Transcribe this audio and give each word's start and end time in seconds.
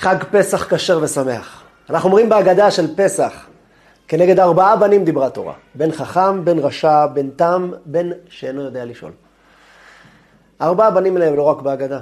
חג 0.00 0.16
פסח 0.30 0.74
כשר 0.74 0.98
ושמח. 1.02 1.62
אנחנו 1.90 2.08
אומרים 2.08 2.28
בהגדה 2.28 2.70
של 2.70 2.94
פסח, 2.96 3.46
כנגד 4.08 4.40
ארבעה 4.40 4.76
בנים 4.76 5.04
דיברה 5.04 5.26
התורה. 5.26 5.52
בן 5.74 5.92
חכם, 5.92 6.44
בן 6.44 6.58
רשע, 6.58 7.06
בן 7.06 7.30
תם, 7.30 7.70
בן 7.86 8.10
שאינו 8.28 8.62
יודע 8.62 8.84
לשאול. 8.84 9.12
ארבעה 10.60 10.90
בנים 10.90 11.16
האלה 11.16 11.30
לא 11.30 11.42
רק 11.42 11.62
בהגדה. 11.62 12.00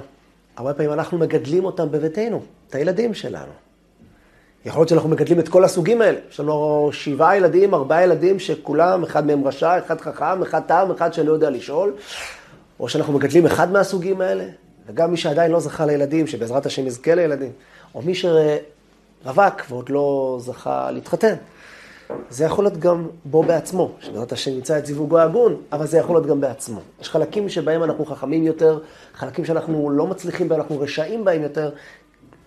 הרבה 0.57 0.73
פעמים 0.73 0.93
אנחנו 0.93 1.17
מגדלים 1.17 1.65
אותם 1.65 1.91
בביתנו, 1.91 2.41
את 2.67 2.75
הילדים 2.75 3.13
שלנו. 3.13 3.51
יכול 4.65 4.79
להיות 4.79 4.89
שאנחנו 4.89 5.09
מגדלים 5.09 5.39
את 5.39 5.49
כל 5.49 5.63
הסוגים 5.63 6.01
האלה. 6.01 6.17
יש 6.31 6.39
לנו 6.39 6.89
שבעה 6.91 7.37
ילדים, 7.37 7.73
ארבעה 7.73 8.03
ילדים, 8.03 8.39
שכולם, 8.39 9.03
אחד 9.03 9.27
מהם 9.27 9.47
רשע, 9.47 9.77
אחד 9.77 10.01
חכם, 10.01 10.41
אחד 10.41 10.61
תם, 10.67 10.89
אחד 10.95 11.13
שלא 11.13 11.33
יודע 11.33 11.49
לשאול. 11.49 11.93
או 12.79 12.89
שאנחנו 12.89 13.13
מגדלים 13.13 13.45
אחד 13.45 13.71
מהסוגים 13.71 14.21
האלה, 14.21 14.45
וגם 14.87 15.11
מי 15.11 15.17
שעדיין 15.17 15.51
לא 15.51 15.59
זכה 15.59 15.85
לילדים, 15.85 16.27
שבעזרת 16.27 16.65
השם 16.65 16.87
יזכה 16.87 17.15
לילדים, 17.15 17.51
או 17.95 18.01
מי 18.01 18.13
שרווק 18.15 19.61
ועוד 19.69 19.89
לא 19.89 20.37
זכה 20.41 20.91
להתחתן. 20.91 21.35
זה 22.29 22.45
יכול 22.45 22.63
להיות 22.63 22.77
גם 22.77 23.07
בו 23.25 23.43
בעצמו, 23.43 23.91
שבעזרת 23.99 24.31
השם 24.31 24.51
ימצא 24.51 24.77
את 24.77 24.85
זיווגו 24.85 25.19
ההגון, 25.19 25.55
אבל 25.71 25.87
זה 25.87 25.97
יכול 25.97 26.15
להיות 26.15 26.25
גם 26.25 26.41
בעצמו. 26.41 26.79
יש 27.01 27.09
חלקים 27.09 27.49
שבהם 27.49 27.83
אנחנו 27.83 28.05
חכמים 28.05 28.43
יותר, 28.43 28.79
חלקים 29.13 29.45
שאנחנו 29.45 29.89
לא 29.89 30.07
מצליחים 30.07 30.49
בהם, 30.49 30.59
אנחנו 30.59 30.79
רשעים 30.79 31.25
בהם 31.25 31.43
יותר, 31.43 31.71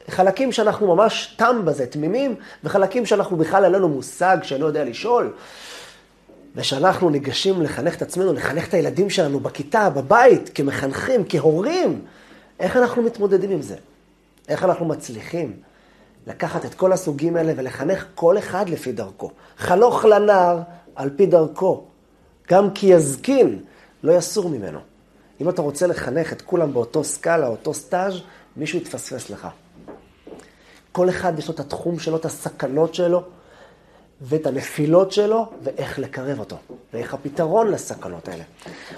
חלקים 0.09 0.53
שאנחנו 0.53 0.95
ממש 0.97 1.35
תם 1.39 1.63
בזה, 1.65 1.87
תמימים, 1.87 2.35
וחלקים 2.65 3.07
שאנחנו 3.07 3.37
בכלל 3.37 3.65
אין 3.65 3.73
לנו 3.73 3.89
מושג 3.89 4.39
שאני 4.43 4.61
לא 4.61 4.67
יודע 4.67 4.85
לשאול. 4.85 5.33
ושאנחנו 6.57 7.11
ניגשים 7.11 7.63
לחנך 7.63 7.97
את 7.97 8.03
עצמנו, 8.03 8.33
לחנך 8.33 8.69
את 8.69 8.75
הילדים 8.75 9.11
שלנו 9.11 9.41
בכיתה, 9.41 9.91
בבית, 9.91 10.51
כמחנכים, 10.55 11.25
כהורים, 11.29 12.01
איך 12.61 12.77
אנחנו 12.77 13.03
מתמודדים 13.03 13.51
עם 13.51 13.63
זה? 13.63 13.77
איך 14.49 14.65
אנחנו 14.65 14.87
מצליחים 14.87 15.57
לקחת 16.27 16.65
את 16.65 16.75
כל 16.75 16.93
הסוגים 16.93 17.37
האלה 17.37 17.53
ולחנך 17.57 18.07
כל 18.15 18.39
אחד 18.39 18.69
לפי 18.69 18.93
דרכו. 18.93 19.31
חלוך 19.57 20.05
לנער 20.05 20.61
על 20.95 21.11
פי 21.17 21.27
דרכו. 21.27 21.85
גם 22.51 22.71
כי 22.71 22.87
יזקין, 22.87 23.65
לא 24.03 24.13
יסור 24.13 24.49
ממנו. 24.49 24.79
אם 25.41 25.49
אתה 25.49 25.63
רוצה 25.63 25.87
לחנך 25.87 26.33
את 26.33 26.43
כולם 26.43 26.73
באותו 26.73 27.05
סקאלה, 27.05 27.47
אותו 27.47 27.75
סטאז', 27.75 28.15
מישהו 28.57 28.79
יתפספס 28.79 29.31
לך. 29.31 29.49
כל 30.93 31.09
אחד 31.09 31.39
יש 31.39 31.49
לו 31.49 31.55
את 31.55 31.61
התחום 31.61 31.99
שלו, 31.99 32.17
את 32.17 32.25
הסכנות 32.25 32.95
שלו, 32.95 33.23
ואת 34.21 34.47
הנפילות 34.47 35.13
שלו, 35.13 35.47
ואיך 35.63 35.99
לקרב 35.99 36.39
אותו, 36.39 36.57
ואיך 36.95 37.15
הפתרון 37.15 37.71
לסכנות 37.71 38.29
האלה. 38.29 38.45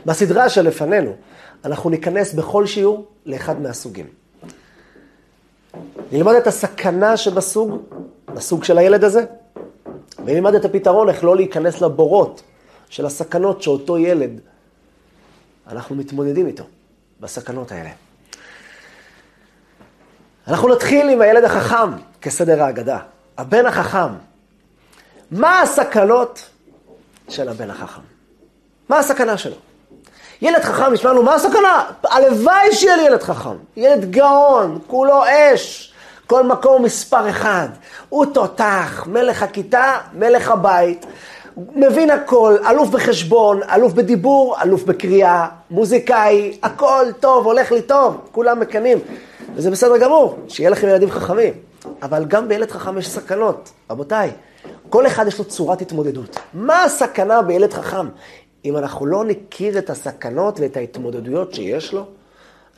בסדרה 0.06 0.48
שלפנינו, 0.48 1.16
אנחנו 1.64 1.90
ניכנס 1.90 2.34
בכל 2.34 2.66
שיעור 2.66 3.06
לאחד 3.27 3.61
מהסוגים. 3.61 4.23
נלמד 6.14 6.34
את 6.34 6.46
הסכנה 6.46 7.16
שבסוג, 7.16 7.82
בסוג 8.34 8.64
של 8.64 8.78
הילד 8.78 9.04
הזה, 9.04 9.24
ונלמד 10.18 10.54
את 10.54 10.64
הפתרון 10.64 11.08
איך 11.08 11.24
לא 11.24 11.36
להיכנס 11.36 11.80
לבורות 11.80 12.42
של 12.88 13.06
הסכנות 13.06 13.62
שאותו 13.62 13.98
ילד, 13.98 14.40
אנחנו 15.68 15.96
מתמודדים 15.96 16.46
איתו, 16.46 16.64
בסכנות 17.20 17.72
האלה. 17.72 17.90
אנחנו 20.48 20.68
נתחיל 20.68 21.08
עם 21.08 21.20
הילד 21.20 21.44
החכם, 21.44 21.90
כסדר 22.22 22.62
ההגדה. 22.62 22.98
הבן 23.38 23.66
החכם. 23.66 24.12
מה 25.30 25.60
הסכנות 25.60 26.50
של 27.28 27.48
הבן 27.48 27.70
החכם? 27.70 28.02
מה 28.88 28.98
הסכנה 28.98 29.38
שלו? 29.38 29.56
ילד 30.42 30.62
חכם, 30.62 30.92
נשמע 30.92 31.12
לנו, 31.12 31.22
מה 31.22 31.34
הסכנה? 31.34 31.90
הלוואי 32.04 32.72
שיהיה 32.72 32.96
לי 32.96 33.02
ילד 33.02 33.22
חכם. 33.22 33.56
ילד 33.76 34.10
גאון, 34.10 34.78
כולו 34.86 35.22
אש, 35.26 35.93
כל 36.27 36.47
מקום 36.47 36.83
מספר 36.83 37.30
אחד. 37.30 37.69
הוא 38.08 38.27
תותח, 38.27 39.06
מלך 39.06 39.42
הכיתה, 39.42 39.98
מלך 40.14 40.50
הבית. 40.50 41.06
מבין 41.56 42.11
הכל, 42.11 42.56
אלוף 42.70 42.89
בחשבון, 42.89 43.61
אלוף 43.75 43.92
בדיבור, 43.92 44.57
אלוף 44.63 44.84
בקריאה, 44.84 45.48
מוזיקאי, 45.70 46.58
הכל 46.63 47.07
טוב, 47.20 47.46
הולך 47.46 47.73
לי 47.73 47.83
טוב, 47.83 48.17
כולם 48.33 48.61
מקנאים. 48.61 48.98
וזה 49.55 49.70
בסדר 49.70 49.98
גמור, 49.98 50.39
שיהיה 50.48 50.70
לכם 50.70 50.89
ילדים 50.89 51.11
חכמים. 51.11 51.52
אבל 52.02 52.24
גם 52.24 52.48
בילד 52.48 52.70
חכם 52.70 52.98
יש 52.98 53.08
סכנות. 53.08 53.73
רבותיי, 53.90 54.30
כל 54.89 55.07
אחד 55.07 55.27
יש 55.27 55.39
לו 55.39 55.45
צורת 55.45 55.80
התמודדות. 55.80 56.39
מה 56.55 56.84
הסכנה 56.84 57.42
בילד 57.42 57.73
חכם? 57.73 58.07
אם 58.64 58.77
אנחנו 58.77 59.07
לא 59.07 59.24
נכיר 59.24 59.79
את 59.79 59.90
הסכנות 59.90 60.61
ואת 60.61 60.77
ההתמודדויות 60.77 61.55
שיש 61.55 61.92
לו, 61.92 62.07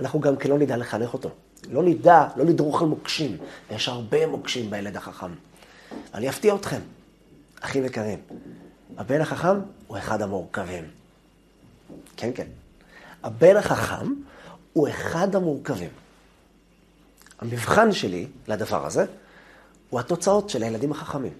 אנחנו 0.00 0.20
גם 0.20 0.36
כן 0.36 0.50
לא 0.50 0.58
נדע 0.58 0.76
לחנך 0.76 1.12
אותו. 1.12 1.28
לא 1.70 1.82
נדע, 1.82 2.28
לא 2.36 2.44
לדרוך 2.44 2.82
על 2.82 2.88
מוקשים. 2.88 3.36
ויש 3.70 3.88
הרבה 3.88 4.26
מוקשים 4.26 4.70
בילד 4.70 4.96
החכם. 4.96 5.32
אני 6.14 6.28
אפתיע 6.28 6.54
אתכם, 6.54 6.80
אחים 7.60 7.84
יקרים. 7.84 8.18
הבן 8.96 9.20
החכם 9.20 9.60
הוא 9.86 9.98
אחד 9.98 10.22
המורכבים. 10.22 10.84
כן, 12.16 12.30
כן. 12.34 12.46
הבן 13.22 13.56
החכם 13.56 14.12
הוא 14.72 14.88
אחד 14.88 15.36
המורכבים. 15.36 15.90
המבחן 17.38 17.92
שלי 17.92 18.26
לדבר 18.48 18.86
הזה 18.86 19.04
הוא 19.90 20.00
התוצאות 20.00 20.50
של 20.50 20.62
הילדים 20.62 20.92
החכמים. 20.92 21.32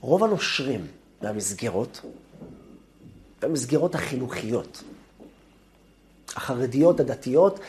רוב 0.00 0.24
הנושרים 0.24 0.86
מהמסגרות, 1.22 2.00
והמסגרות 3.42 3.94
החינוכיות, 3.94 4.82
החרדיות, 6.36 7.00
הדתיות, 7.00 7.60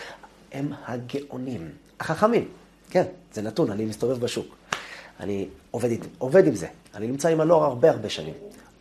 הם 0.56 0.74
הגאונים, 0.86 1.72
החכמים. 2.00 2.48
כן, 2.90 3.04
זה 3.34 3.42
נתון, 3.42 3.72
אני 3.72 3.86
מסתובב 3.86 4.20
בשוק. 4.20 4.56
אני 5.20 5.48
עובד, 5.72 5.90
עובד 6.18 6.48
עם 6.48 6.56
זה. 6.56 6.68
אני 6.94 7.08
נמצא 7.08 7.30
עם 7.30 7.42
הנוער 7.42 7.64
הרבה 7.64 7.92
הרבה 7.92 8.10
שנים. 8.10 8.34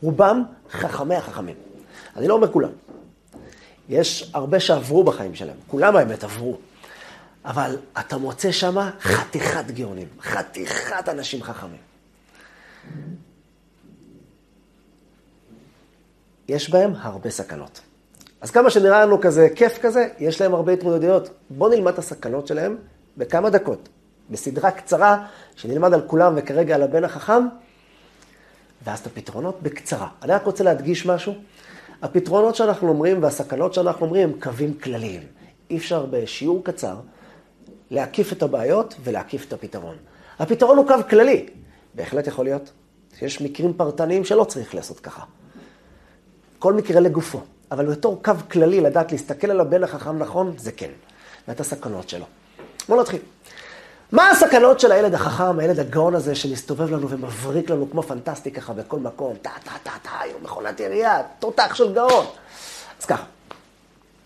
רובם 0.03 0.43
חכמי 0.71 1.15
החכמים. 1.15 1.57
אני 2.17 2.29
לא 2.29 2.34
אומר 2.34 2.53
כולם. 2.53 2.71
יש 3.89 4.31
הרבה 4.34 4.61
שעברו 4.61 5.05
בחיים 5.05 5.34
שלהם. 5.34 5.57
כולם 5.67 5.97
האמת 5.97 6.25
עברו. 6.25 6.59
אבל 7.45 7.77
אתה 8.01 8.19
מוצא 8.19 8.53
שם 8.53 8.91
חתיכת 9.01 9.71
גאונים, 9.71 10.09
חתיכת 10.21 11.09
אנשים 11.09 11.43
חכמים. 11.43 11.81
יש 16.49 16.71
בהם 16.71 16.93
הרבה 16.99 17.31
סכנות. 17.31 17.81
אז 18.44 18.50
כמה 18.50 18.71
שנראה 18.71 19.06
לנו 19.06 19.21
כזה 19.21 19.49
כיף 19.55 19.78
כזה, 19.78 20.09
יש 20.19 20.41
להם 20.41 20.55
הרבה 20.55 20.72
התמודדויות. 20.72 21.28
בואו 21.50 21.71
נלמד 21.71 21.93
את 21.93 21.99
הסכנות 21.99 22.47
שלהם 22.47 22.77
בכמה 23.16 23.50
דקות, 23.50 23.88
בסדרה 24.31 24.71
קצרה, 24.71 25.27
שנלמד 25.56 25.94
על 25.94 26.03
כולם 26.06 26.32
וכרגע 26.37 26.75
על 26.75 26.83
הבן 26.83 27.04
החכם, 27.04 27.47
ואז 28.84 28.99
את 28.99 29.06
הפתרונות 29.06 29.62
בקצרה. 29.62 30.09
אני 30.22 30.33
רק 30.33 30.44
רוצה 30.44 30.65
להדגיש 30.65 31.06
משהו. 31.06 31.34
הפתרונות 32.03 32.54
שאנחנו 32.54 32.88
אומרים 32.88 33.22
והסכנות 33.22 33.75
שאנחנו 33.75 34.06
אומרים 34.06 34.28
הם 34.28 34.41
קווים 34.41 34.75
כלליים. 34.75 35.22
אי 35.71 35.77
אפשר 35.77 36.06
בשיעור 36.10 36.65
קצר 36.65 36.97
להקיף 37.91 38.33
את 38.33 38.43
הבעיות 38.43 38.94
ולהקיף 39.04 39.49
את 39.49 39.53
הפתרון. 39.53 39.97
הפתרון 40.38 40.78
הוא 40.78 40.87
קו 40.87 40.94
כללי. 41.10 41.47
בהחלט 41.94 42.27
יכול 42.27 42.44
להיות 42.44 42.72
שיש 43.19 43.41
מקרים 43.41 43.72
פרטניים 43.72 44.25
שלא 44.25 44.44
צריך 44.44 44.75
לעשות 44.75 45.00
ככה. 45.00 45.22
כל 46.59 46.72
מקרה 46.72 47.00
לגופו. 47.00 47.41
אבל 47.71 47.87
בתור 47.87 48.23
קו 48.23 48.33
כללי 48.53 48.81
לדעת 48.81 49.13
להסתכל 49.13 49.51
על 49.51 49.61
הבן 49.61 49.85
החכם 49.85 50.19
נכון, 50.19 50.55
זה 50.59 50.73
כן. 50.73 50.91
ואת 51.49 51.61
הסכנות 51.61 52.09
שלו. 52.09 52.25
בואו 52.89 53.01
נתחיל. 53.01 53.21
מה 54.13 54.31
הסכנות 54.31 54.81
של 54.81 54.93
הילד 54.93 55.15
החכם, 55.15 55.59
הילד 55.59 55.81
הגאון 55.81 56.15
הזה 56.15 56.35
שמסתובב 56.35 56.91
לנו 56.91 57.09
ומבריק 57.09 57.71
לנו 57.71 57.91
כמו 57.91 58.03
פנטסטי 58.03 58.51
ככה 58.51 58.73
בכל 58.73 58.99
מקום, 58.99 59.35
טה 59.43 59.51
טה 59.65 59.71
טה 59.83 59.91
טה, 60.03 60.11
היום 60.21 60.43
מכונת 60.43 60.81
ירייה, 60.81 61.23
תותח 61.39 61.75
של 61.75 61.95
גאון. 61.95 62.27
אז 63.01 63.07
ככה, 63.07 63.25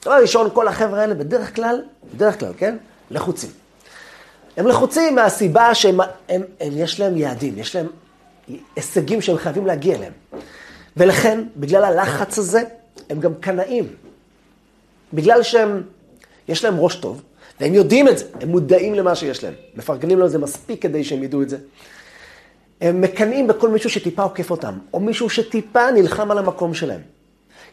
דבר 0.05 0.19
ראשון, 0.22 0.50
כל 0.53 0.69
החבר'ה 0.69 1.00
האלה 1.00 1.15
בדרך 1.15 1.56
כלל, 1.56 1.82
בדרך 2.15 2.41
כלל, 2.41 2.53
כן? 2.56 2.76
לחוצים. 3.10 3.50
הם 4.56 4.66
לחוצים 4.66 5.15
מהסיבה 5.15 5.75
שהם, 5.75 6.00
הם, 6.00 6.43
הם, 6.61 6.73
יש 6.73 7.00
להם 7.00 7.17
יעדים, 7.17 7.58
יש 7.58 7.76
להם 7.76 7.87
הישגים 8.76 9.20
שהם 9.23 9.38
חייבים 9.38 9.67
להגיע 9.67 9.96
אליהם. 9.96 10.12
ולכן, 10.96 11.44
בגלל 11.56 11.84
הלחץ 11.84 12.38
הזה, 12.38 12.62
הם 13.10 13.20
גם 13.20 13.34
קנאים. 13.34 13.88
בגלל 15.12 15.43
שהם, 15.43 15.82
יש 16.49 16.64
להם 16.64 16.78
ראש 16.78 16.96
טוב, 16.96 17.22
והם 17.60 17.75
יודעים 17.75 18.08
את 18.08 18.19
זה, 18.19 18.25
הם 18.40 18.49
מודעים 18.49 18.94
למה 18.94 19.14
שיש 19.14 19.44
להם. 19.44 19.55
מפרגנים 19.76 20.19
לו 20.19 20.28
זה 20.28 20.38
מספיק 20.38 20.82
כדי 20.82 21.05
שהם 21.05 21.22
ידעו 21.22 21.43
את 21.43 21.49
זה. 21.49 21.58
הם 22.81 23.00
מקנאים 23.00 23.46
בכל 23.46 23.69
מישהו 23.69 23.90
שטיפה 23.90 24.22
עוקף 24.22 24.50
אותם, 24.50 24.78
או 24.93 25.00
מישהו 25.00 25.31
שטיפה 25.31 25.90
נלחם 25.90 26.31
על 26.31 26.38
המקום 26.38 26.75
שלהם. 26.75 27.00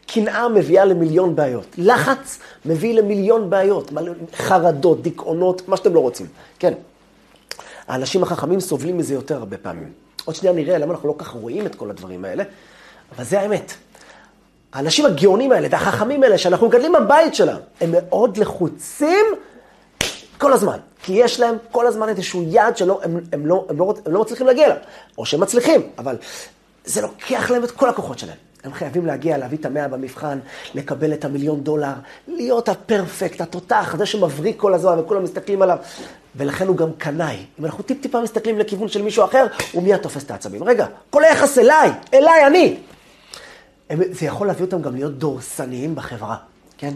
קנאה 0.08 0.50
מביאה 0.50 0.86
למיליון 0.86 1.36
בעיות. 1.36 1.76
לחץ 1.78 2.40
מביא 2.66 2.94
למיליון 2.94 3.50
בעיות. 3.50 3.92
חרדות, 4.36 5.02
דיכאונות, 5.02 5.70
מה 5.70 5.78
שאתם 5.78 5.94
לא 5.94 6.00
רוצים. 6.00 6.28
כן. 6.60 6.74
האנשים 7.88 8.24
החכמים 8.24 8.60
סובלים 8.60 8.98
מזה 8.98 9.14
יותר 9.14 9.38
הרבה 9.38 9.58
פעמים. 9.58 9.92
עוד 10.26 10.36
שנייה 10.36 10.56
נראה 10.56 10.78
למה 10.78 10.94
אנחנו 10.94 11.08
לא 11.08 11.16
כך 11.18 11.28
רואים 11.28 11.66
את 11.66 11.76
כל 11.76 11.90
הדברים 11.90 12.26
האלה, 12.26 12.44
אבל 13.16 13.24
זה 13.24 13.40
האמת. 13.40 13.74
האנשים 14.76 15.06
הגאונים 15.06 15.52
האלה 15.52 15.68
והחכמים 15.72 16.24
האלה 16.24 16.38
שאנחנו 16.38 16.68
מגדלים 16.68 16.94
בבית 16.94 17.36
שלהם, 17.36 17.58
הם 17.82 17.92
מאוד 17.92 18.38
לחוצים 18.38 19.26
כל 20.38 20.54
הזמן. 20.54 20.78
כי 21.04 21.14
יש 21.14 21.40
להם 21.40 21.56
כל 21.72 21.88
הזמן 21.88 22.10
איזשהו 22.10 22.44
יעד 22.44 22.78
שלא, 22.78 23.00
הם, 23.04 23.20
הם, 23.34 23.46
לא, 23.46 23.66
הם, 23.70 23.78
לא, 23.80 23.94
הם 24.06 24.14
לא 24.14 24.22
מצליחים 24.22 24.48
להגיע 24.48 24.66
אליו. 24.66 24.78
או 25.18 25.26
שהם 25.26 25.40
מצליחים, 25.40 25.82
אבל 25.98 26.18
זה 26.86 27.02
לוקח 27.02 27.52
להם 27.52 27.64
את 27.64 27.72
כל 27.72 27.90
הכוחות 27.90 28.20
שלהם. 28.20 28.38
הם 28.64 28.74
חייבים 28.74 29.06
להגיע, 29.06 29.38
להביא 29.38 29.58
את 29.58 29.66
המאה 29.66 29.88
במבחן, 29.88 30.40
לקבל 30.76 31.14
את 31.14 31.26
המיליון 31.26 31.64
דולר, 31.64 31.94
להיות 32.28 32.70
הפרפקט, 32.70 33.42
התותח, 33.42 33.96
זה 33.98 34.06
שמבריק 34.06 34.60
כל 34.60 34.74
הזמן 34.74 35.00
וכולם 35.00 35.24
מסתכלים 35.24 35.62
עליו. 35.62 35.78
ולכן 36.36 36.68
הוא 36.68 36.78
גם 36.78 36.90
קנאי. 36.98 37.38
אם 37.60 37.66
אנחנו 37.66 37.84
טיפ-טיפה 37.84 38.22
מסתכלים 38.22 38.60
לכיוון 38.60 38.88
של 38.88 39.02
מישהו 39.02 39.26
אחר, 39.26 39.46
הוא 39.72 39.84
מיד 39.84 39.98
תופס 39.98 40.24
את 40.24 40.32
העצבים. 40.32 40.64
רגע, 40.64 40.86
כל 41.10 41.24
היחס 41.24 41.58
אליי, 41.58 41.92
אליי, 42.14 42.48
אני. 42.48 42.78
זה 43.90 44.26
יכול 44.26 44.48
להביא 44.48 44.66
אותם 44.66 44.82
גם 44.82 44.96
להיות 44.96 45.18
דורסניים 45.18 45.96
בחברה, 45.96 46.36
כן? 46.78 46.94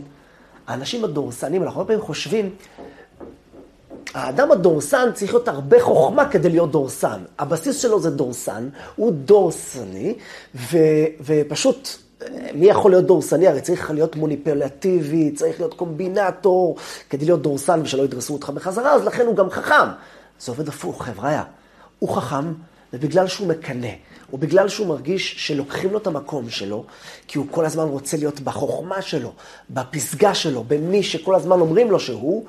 האנשים 0.67 1.03
הדורסניים, 1.03 1.63
אנחנו 1.63 1.79
הרבה 1.79 1.87
פעמים 1.87 2.05
חושבים, 2.05 2.55
האדם 4.13 4.51
הדורסן 4.51 5.09
צריך 5.13 5.33
להיות 5.33 5.47
הרבה 5.47 5.81
חוכמה 5.81 6.29
כדי 6.29 6.49
להיות 6.49 6.71
דורסן. 6.71 7.19
הבסיס 7.39 7.81
שלו 7.81 7.99
זה 7.99 8.09
דורסן, 8.09 8.69
הוא 8.95 9.11
דורסני, 9.11 10.15
ו, 10.55 10.77
ופשוט, 11.21 11.89
מי 12.53 12.65
יכול 12.65 12.91
להיות 12.91 13.05
דורסני? 13.05 13.47
הרי 13.47 13.61
צריך 13.61 13.91
להיות 13.91 14.15
מוניפולטיבי, 14.15 15.31
צריך 15.31 15.59
להיות 15.59 15.73
קומבינטור, 15.73 16.75
כדי 17.09 17.25
להיות 17.25 17.41
דורסן 17.41 17.81
ושלא 17.83 18.03
ידרסו 18.03 18.33
אותך 18.33 18.49
בחזרה, 18.49 18.93
אז 18.93 19.05
לכן 19.05 19.25
הוא 19.25 19.35
גם 19.35 19.49
חכם. 19.49 19.87
זה 20.39 20.51
עובד 20.51 20.67
הפוך, 20.67 21.03
חבריא. 21.03 21.41
הוא 21.99 22.09
חכם, 22.09 22.53
ובגלל 22.93 23.27
שהוא 23.27 23.47
מקנא, 23.47 23.91
או 24.33 24.37
בגלל 24.37 24.69
שהוא 24.69 24.87
מרגיש 24.87 25.47
שלוקחים 25.47 25.91
לו 25.91 25.97
את 25.97 26.07
המקום 26.07 26.49
שלו, 26.49 26.85
כי 27.27 27.37
הוא 27.37 27.47
כל 27.51 27.65
הזמן 27.65 27.83
רוצה 27.83 28.17
להיות 28.17 28.39
בחוכמה 28.39 29.01
שלו, 29.01 29.33
בפסגה 29.69 30.35
שלו, 30.35 30.63
במי 30.67 31.03
שכל 31.03 31.35
הזמן 31.35 31.59
אומרים 31.59 31.91
לו 31.91 31.99
שהוא, 31.99 32.45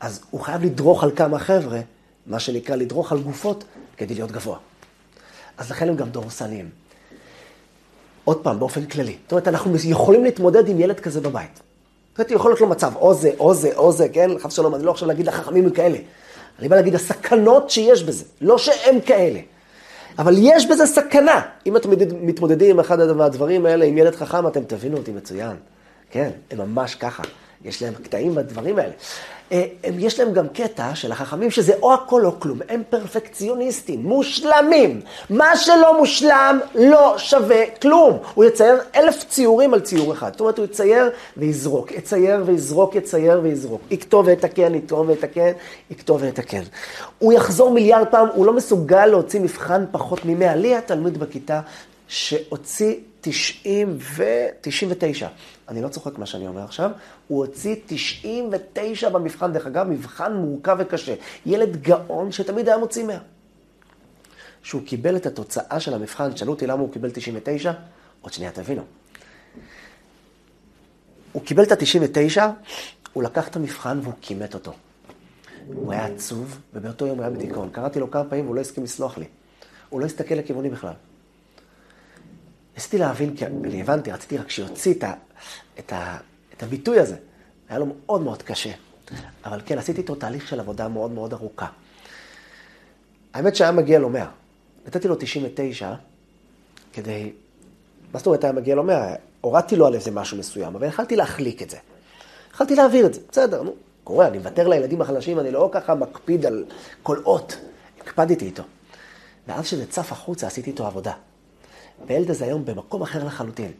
אז 0.00 0.20
הוא 0.30 0.40
חייב 0.40 0.64
לדרוך 0.64 1.04
על 1.04 1.10
כמה 1.16 1.38
חבר'ה, 1.38 1.80
מה 2.26 2.40
שנקרא 2.40 2.76
לדרוך 2.76 3.12
על 3.12 3.18
גופות, 3.18 3.64
כדי 3.96 4.14
להיות 4.14 4.30
גבוה. 4.30 4.58
אז 5.58 5.70
לכן 5.70 5.88
הם 5.88 5.96
גם 5.96 6.08
דורסניים. 6.08 6.68
עוד 8.24 8.38
פעם, 8.42 8.58
באופן 8.58 8.86
כללי. 8.86 9.16
זאת 9.22 9.32
אומרת, 9.32 9.48
אנחנו 9.48 9.76
יכולים 9.84 10.24
להתמודד 10.24 10.68
עם 10.68 10.80
ילד 10.80 11.00
כזה 11.00 11.20
בבית. 11.20 11.54
זאת 11.54 12.18
אומרת, 12.18 12.30
יכול 12.30 12.50
להיות 12.50 12.60
לו 12.60 12.66
מצב, 12.66 12.92
או 12.96 13.14
זה, 13.14 13.30
או 13.38 13.54
זה, 13.54 13.70
או 13.76 13.92
זה, 13.92 14.08
כן? 14.08 14.38
חס 14.38 14.52
ושלום, 14.52 14.74
אני 14.74 14.84
לא 14.84 14.90
עכשיו 14.90 15.08
להגיד 15.08 15.28
החכמים 15.28 15.64
הם 15.64 15.70
כאלה. 15.70 15.98
אני 16.58 16.68
בא 16.68 16.76
להגיד 16.76 16.94
הסכנות 16.94 17.70
שיש 17.70 18.02
בזה, 18.02 18.24
לא 18.40 18.58
שהם 18.58 19.00
כאלה. 19.00 19.40
אבל 20.18 20.34
יש 20.38 20.66
בזה 20.66 20.86
סכנה. 20.86 21.40
אם 21.66 21.76
אתם 21.76 21.90
מתמודדים 22.20 22.70
עם 22.70 22.80
אחד 22.80 23.00
הדברים 23.00 23.66
האלה, 23.66 23.84
עם 23.84 23.98
ילד 23.98 24.14
חכם, 24.14 24.46
אתם 24.46 24.64
תבינו 24.64 24.96
אותי 24.96 25.12
מצוין. 25.12 25.56
כן, 26.10 26.30
הם 26.50 26.58
ממש 26.58 26.94
ככה. 26.94 27.22
יש 27.64 27.82
להם 27.82 27.94
קטעים 27.94 28.34
בדברים 28.34 28.78
האלה. 28.78 28.92
אה, 29.52 29.64
יש 29.98 30.20
להם 30.20 30.32
גם 30.32 30.48
קטע 30.48 30.94
של 30.94 31.12
החכמים 31.12 31.50
שזה 31.50 31.72
או 31.82 31.94
הכל 31.94 32.26
או 32.26 32.40
כלום, 32.40 32.58
הם 32.68 32.82
פרפקציוניסטים, 32.90 34.02
מושלמים. 34.02 35.00
מה 35.30 35.56
שלא 35.56 35.98
מושלם 35.98 36.60
לא 36.74 37.14
שווה 37.18 37.66
כלום. 37.82 38.18
הוא 38.34 38.44
יצייר 38.44 38.78
אלף 38.96 39.24
ציורים 39.28 39.74
על 39.74 39.80
ציור 39.80 40.12
אחד. 40.12 40.32
זאת 40.32 40.40
אומרת, 40.40 40.58
הוא 40.58 40.64
יצייר 40.64 41.10
ויזרוק, 41.36 41.92
יצייר 41.92 42.42
ויזרוק, 42.46 42.94
יצייר 42.94 43.40
ויזרוק. 43.42 43.80
יכתוב 43.90 44.26
ויתקן, 44.26 44.74
יכתוב 44.74 45.08
ויתקן, 45.08 45.52
יכתוב 45.90 46.22
ויתקן. 46.22 46.62
הוא 47.18 47.32
יחזור 47.32 47.70
מיליארד 47.70 48.06
פעם, 48.06 48.28
הוא 48.34 48.46
לא 48.46 48.52
מסוגל 48.52 49.06
להוציא 49.06 49.40
מבחן 49.40 49.84
פחות 49.90 50.24
ממאה. 50.24 50.56
לי 50.56 50.76
התלמיד 50.76 51.18
בכיתה 51.18 51.60
שהוציא 52.08 52.94
90 53.20 53.98
ו-99. 53.98 55.26
אני 55.68 55.82
לא 55.82 55.88
צוחק 55.88 56.18
מה 56.18 56.26
שאני 56.26 56.46
אומר 56.46 56.64
עכשיו, 56.64 56.90
הוא 57.28 57.38
הוציא 57.46 57.76
99 57.86 59.08
במבחן, 59.08 59.52
דרך 59.52 59.66
אגב, 59.66 59.86
מבחן 59.86 60.34
מורכב 60.34 60.76
וקשה. 60.78 61.14
ילד 61.46 61.82
גאון 61.82 62.32
שתמיד 62.32 62.68
היה 62.68 62.78
מוציא 62.78 63.04
100. 63.04 63.18
כשהוא 64.62 64.82
קיבל 64.86 65.16
את 65.16 65.26
התוצאה 65.26 65.80
של 65.80 65.94
המבחן, 65.94 66.36
שאלו 66.36 66.52
אותי 66.52 66.66
למה 66.66 66.80
הוא 66.80 66.92
קיבל 66.92 67.10
99, 67.10 67.72
עוד 68.20 68.32
שנייה 68.32 68.52
תבינו. 68.52 68.82
הוא 71.32 71.42
קיבל 71.42 71.62
את 71.62 71.72
ה-99, 71.72 72.40
הוא 73.12 73.22
לקח 73.22 73.48
את 73.48 73.56
המבחן 73.56 73.98
והוא 74.02 74.14
כימת 74.20 74.54
אותו. 74.54 74.72
הוא 75.66 75.92
היה 75.92 76.06
עצוב, 76.06 76.58
ובאותו 76.74 77.06
יום 77.06 77.18
הוא 77.18 77.24
היה 77.24 77.30
בדיכאון. 77.30 77.70
קראתי 77.72 78.00
לו 78.00 78.10
כמה 78.10 78.24
פעמים 78.24 78.44
והוא 78.44 78.56
לא 78.56 78.60
הסכים 78.60 78.84
לסלוח 78.84 79.18
לי. 79.18 79.26
הוא 79.88 80.00
לא 80.00 80.06
הסתכל 80.06 80.34
לכיווני 80.34 80.70
בכלל. 80.70 80.92
ניסיתי 82.74 82.98
להבין, 82.98 83.36
כי 83.36 83.46
אני 83.46 83.80
הבנתי, 83.80 84.12
רציתי 84.12 84.38
רק 84.38 84.50
שיוציא 84.50 84.94
את, 84.94 85.04
ה, 85.04 85.12
את, 85.78 85.92
ה, 85.92 86.18
את 86.56 86.62
הביטוי 86.62 87.00
הזה. 87.00 87.16
היה 87.68 87.78
לו 87.78 87.86
מאוד 87.86 88.20
מאוד 88.20 88.42
קשה. 88.42 88.70
אבל 89.44 89.60
כן, 89.66 89.78
עשיתי 89.78 90.00
איתו 90.00 90.14
תהליך 90.14 90.48
של 90.48 90.60
עבודה 90.60 90.88
מאוד 90.88 91.10
מאוד 91.10 91.32
ארוכה. 91.32 91.66
האמת 93.34 93.56
שהיה 93.56 93.72
מגיע 93.72 93.98
לו 93.98 94.08
100. 94.10 94.26
נתתי 94.86 95.08
לו 95.08 95.14
99 95.14 95.94
כדי... 96.92 97.32
מה 98.12 98.18
זאת 98.18 98.26
אומרת 98.26 98.44
היה 98.44 98.52
מגיע 98.52 98.74
לו 98.74 98.84
100? 98.84 99.14
הורדתי 99.40 99.76
לו 99.76 99.86
על 99.86 99.94
איזה 99.94 100.10
משהו 100.10 100.38
מסוים, 100.38 100.76
אבל 100.76 100.86
יכלתי 100.86 101.16
להחליק 101.16 101.62
את 101.62 101.70
זה. 101.70 101.76
יכלתי 102.54 102.74
להעביר 102.74 103.06
את 103.06 103.14
זה, 103.14 103.20
בסדר, 103.30 103.62
נו, 103.62 103.74
קורה, 104.04 104.28
אני 104.28 104.38
מוותר 104.38 104.68
לילדים 104.68 105.00
החלשים, 105.00 105.40
אני 105.40 105.50
לא 105.50 105.68
ככה 105.72 105.94
מקפיד 105.94 106.46
על 106.46 106.64
כל 107.02 107.18
אות. 107.24 107.56
הקפדתי 108.00 108.44
איתו. 108.44 108.62
ואז 109.48 109.64
כשזה 109.64 109.86
צף 109.86 110.12
החוצה, 110.12 110.46
עשיתי 110.46 110.70
איתו 110.70 110.86
עבודה. 110.86 111.12
והילד 112.06 112.30
הזה 112.30 112.44
היום 112.44 112.64
במקום 112.64 113.02
אחר 113.02 113.24
לחלוטין. 113.24 113.72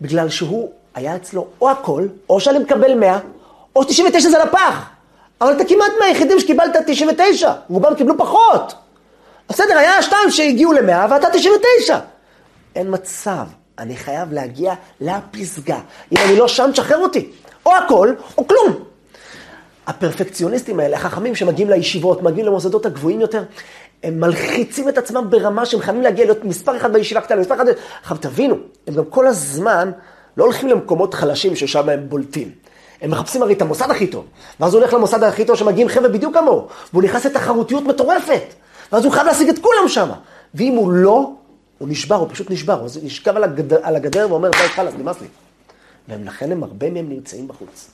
בגלל 0.00 0.28
שהוא 0.28 0.72
היה 0.94 1.16
אצלו 1.16 1.46
או 1.60 1.70
הכל, 1.70 2.06
או 2.30 2.40
שאני 2.40 2.58
מקבל 2.58 2.94
100, 2.94 3.18
או 3.76 3.84
99 3.84 4.28
זה 4.28 4.38
לפח. 4.38 4.88
אבל 5.40 5.52
אתה 5.52 5.64
כמעט 5.64 5.92
מהיחידים 6.00 6.40
שקיבלת 6.40 6.76
99, 6.86 7.52
רובם 7.68 7.94
קיבלו 7.94 8.18
פחות. 8.18 8.74
בסדר, 9.48 9.78
היה 9.78 10.02
שתיים 10.02 10.30
שהגיעו 10.30 10.72
ל-100 10.72 11.10
ואתה 11.10 11.30
99. 11.32 11.98
אין 12.76 12.86
מצב, 12.90 13.46
אני 13.78 13.96
חייב 13.96 14.32
להגיע 14.32 14.74
לפסגה. 15.00 15.78
אם 16.12 16.16
אני 16.26 16.36
לא 16.36 16.48
שם, 16.48 16.70
תשחרר 16.72 16.98
אותי. 16.98 17.30
או 17.66 17.76
הכל, 17.76 18.12
או 18.38 18.48
כלום. 18.48 18.84
הפרפקציוניסטים 19.86 20.80
האלה, 20.80 20.96
החכמים 20.96 21.34
שמגיעים 21.34 21.70
לישיבות, 21.70 22.22
מגיעים 22.22 22.46
למוסדות 22.46 22.86
הגבוהים 22.86 23.20
יותר, 23.20 23.42
הם 24.02 24.20
מלחיצים 24.20 24.88
את 24.88 24.98
עצמם 24.98 25.30
ברמה 25.30 25.66
שהם 25.66 25.80
חייבים 25.80 26.02
להגיע 26.02 26.24
להיות 26.24 26.44
מספר 26.44 26.76
אחד 26.76 26.92
בישיבה 26.92 27.20
קטנה, 27.20 27.40
מספר 27.40 27.54
אחד... 27.54 27.64
עכשיו 28.02 28.16
תבינו, 28.16 28.56
הם 28.86 28.94
גם 28.94 29.04
כל 29.04 29.26
הזמן 29.26 29.90
לא 30.36 30.44
הולכים 30.44 30.68
למקומות 30.68 31.14
חלשים 31.14 31.56
ששם 31.56 31.88
הם 31.88 32.08
בולטים. 32.08 32.50
הם 33.02 33.10
מחפשים 33.10 33.42
הרי 33.42 33.54
את 33.54 33.62
המוסד 33.62 33.90
הכי 33.90 34.06
טוב, 34.06 34.24
ואז 34.60 34.74
הוא 34.74 34.80
הולך 34.80 34.94
למוסד 34.94 35.22
הכי 35.22 35.44
טוב 35.44 35.56
שמגיעים 35.56 35.88
חבר'ה 35.88 36.08
בדיוק 36.08 36.34
כמוהו, 36.34 36.66
והוא 36.92 37.02
נכנס 37.02 37.26
לתחרותיות 37.26 37.84
מטורפת, 37.84 38.42
ואז 38.92 39.04
הוא 39.04 39.12
חייב 39.12 39.26
להשיג 39.26 39.48
את 39.48 39.58
כולם 39.58 39.88
שם. 39.88 40.08
ואם 40.54 40.74
הוא 40.74 40.92
לא, 40.92 41.30
הוא 41.78 41.88
נשבר, 41.88 42.14
הוא 42.14 42.28
פשוט 42.30 42.50
נשבר, 42.50 42.80
הוא 42.80 42.88
נשכב 43.02 43.36
על 43.36 43.44
הגדר, 43.44 43.78
על 43.82 43.96
הגדר 43.96 44.26
ואומר, 44.30 44.50
די 44.50 44.68
חלאס, 44.68 44.94
נמאס 44.98 45.16
לי. 45.20 45.26
ולכן 46.08 46.52
הם, 46.52 46.62
הרבה 46.62 46.90
מהם 46.90 47.08
נמצאים 47.08 47.48
בחוץ. 47.48 47.90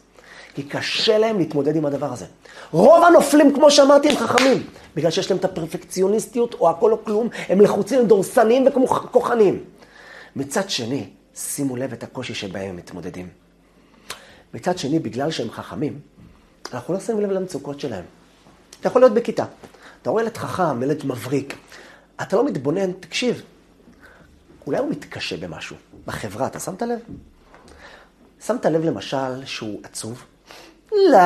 כי 0.54 0.62
קשה 0.62 1.18
להם 1.18 1.38
להתמודד 1.38 1.76
עם 1.76 1.86
הדבר 1.86 2.12
הזה. 2.12 2.24
רוב 2.72 3.04
הנופלים, 3.04 3.54
כמו 3.54 3.70
שאמרתי, 3.70 4.08
הם 4.08 4.16
חכמים, 4.16 4.62
בגלל 4.96 5.10
שיש 5.10 5.30
להם 5.30 5.38
את 5.38 5.44
הפרפקציוניסטיות 5.44 6.54
או 6.54 6.70
הכל 6.70 6.92
או 6.92 7.04
כלום, 7.04 7.28
הם 7.48 7.60
לחוצים, 7.60 7.98
הם 7.98 8.06
דורסניים 8.06 8.66
וכוחניים. 8.66 9.58
מצד 10.36 10.70
שני, 10.70 11.06
שימו 11.38 11.76
לב 11.76 11.92
את 11.92 12.02
הקושי 12.02 12.34
שבהם 12.34 12.70
הם 12.70 12.76
מתמודדים. 12.76 13.28
מצד 14.54 14.78
שני, 14.78 14.98
בגלל 14.98 15.30
שהם 15.30 15.50
חכמים, 15.50 16.00
אנחנו 16.72 16.94
לא 16.94 17.00
שמים 17.00 17.20
לב 17.20 17.30
למצוקות 17.30 17.80
שלהם. 17.80 18.04
אתה 18.80 18.88
יכול 18.88 19.02
להיות 19.02 19.14
בכיתה, 19.14 19.44
אתה 20.02 20.10
רואה 20.10 20.22
ילד 20.22 20.36
חכם, 20.36 20.82
ילד 20.82 21.06
מבריק, 21.06 21.56
אתה 22.22 22.36
לא 22.36 22.44
מתבונן, 22.44 22.92
תקשיב, 22.92 23.42
אולי 24.66 24.78
הוא 24.78 24.90
מתקשה 24.90 25.36
במשהו, 25.36 25.76
בחברה, 26.06 26.46
אתה 26.46 26.60
שמת 26.60 26.82
לב? 26.82 26.98
שמת 28.46 28.66
לב 28.66 28.84
למשל 28.84 29.44
שהוא 29.44 29.80
עצוב? 29.82 30.24
לא. 30.92 31.18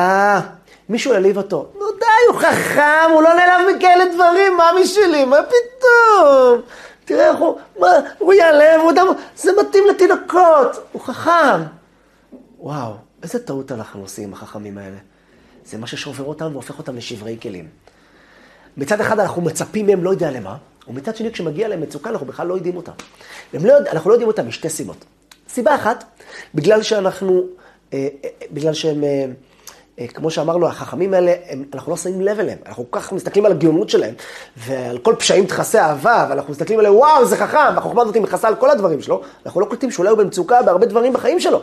מישהו 0.89 1.13
העליב 1.13 1.37
אותו. 1.37 1.71
נו 1.73 1.85
די, 1.99 2.05
הוא 2.31 2.39
חכם, 2.41 3.11
הוא 3.13 3.21
לא 3.21 3.33
נעלב 3.33 3.75
מכאלה 3.75 4.03
דברים, 4.13 4.57
מה 4.57 4.71
משלי, 4.81 5.25
מה 5.25 5.37
פתאום? 5.43 6.61
תראה 7.05 7.29
איך 7.29 7.39
הוא, 7.39 7.57
מה, 7.79 7.87
הוא 8.17 8.33
יעלב, 8.33 8.81
הוא 8.81 8.89
יודע, 8.89 9.03
זה 9.35 9.51
מתאים 9.61 9.83
לתינוקות, 9.89 10.87
הוא 10.91 11.01
חכם. 11.01 11.61
וואו, 12.59 12.93
איזה 13.23 13.45
טעות 13.45 13.71
אנחנו 13.71 14.01
עושים, 14.01 14.33
החכמים 14.33 14.77
האלה. 14.77 14.97
זה 15.65 15.77
מה 15.77 15.87
ששובר 15.87 16.23
אותם 16.23 16.49
והופך 16.53 16.77
אותם 16.77 16.95
לשברי 16.95 17.37
כלים. 17.41 17.67
מצד 18.77 19.01
אחד 19.01 19.19
אנחנו 19.19 19.41
מצפים 19.41 19.87
מהם 19.87 20.03
לא 20.03 20.09
יודע 20.09 20.31
למה, 20.31 20.57
ומצד 20.87 21.15
שני 21.15 21.31
כשמגיע 21.31 21.67
להם 21.67 21.81
מצוקה 21.81 22.09
אנחנו 22.09 22.25
בכלל 22.25 22.47
לא 22.47 22.53
יודעים 22.53 22.75
אותם. 22.75 22.91
לא, 23.53 23.77
אנחנו 23.91 24.09
לא 24.09 24.15
יודעים 24.15 24.27
אותם 24.27 24.47
משתי 24.47 24.69
סיבות. 24.69 25.05
סיבה 25.49 25.75
אחת, 25.75 26.03
בגלל 26.55 26.83
שאנחנו, 26.83 27.43
אה, 27.93 28.07
אה, 28.23 28.29
בגלל 28.51 28.73
שהם, 28.73 29.03
אה, 29.03 29.25
כמו 30.13 30.31
שאמרנו, 30.31 30.67
החכמים 30.67 31.13
האלה, 31.13 31.33
הם, 31.47 31.63
אנחנו 31.73 31.91
לא 31.91 31.97
שמים 31.97 32.21
לב 32.21 32.39
אליהם. 32.39 32.57
אנחנו 32.65 32.91
כל 32.91 32.99
כך 32.99 33.11
מסתכלים 33.11 33.45
על 33.45 33.51
הגאונות 33.51 33.89
שלהם, 33.89 34.13
ועל 34.57 34.97
כל 34.97 35.15
פשעים 35.19 35.45
תכסי 35.45 35.79
אהבה, 35.79 36.27
ואנחנו 36.29 36.51
מסתכלים 36.51 36.79
עליהם, 36.79 36.95
וואו, 36.95 37.25
זה 37.25 37.37
חכם, 37.37 37.75
והחוכמה 37.75 38.01
הזאת 38.01 38.17
מכסה 38.17 38.47
על 38.47 38.55
כל 38.55 38.69
הדברים 38.69 39.01
שלו. 39.01 39.21
אנחנו 39.45 39.61
לא 39.61 39.65
קולטים 39.65 39.91
שאולי 39.91 40.09
הוא 40.09 40.17
במצוקה 40.17 40.61
בהרבה 40.61 40.85
דברים 40.85 41.13
בחיים 41.13 41.39
שלו. 41.39 41.61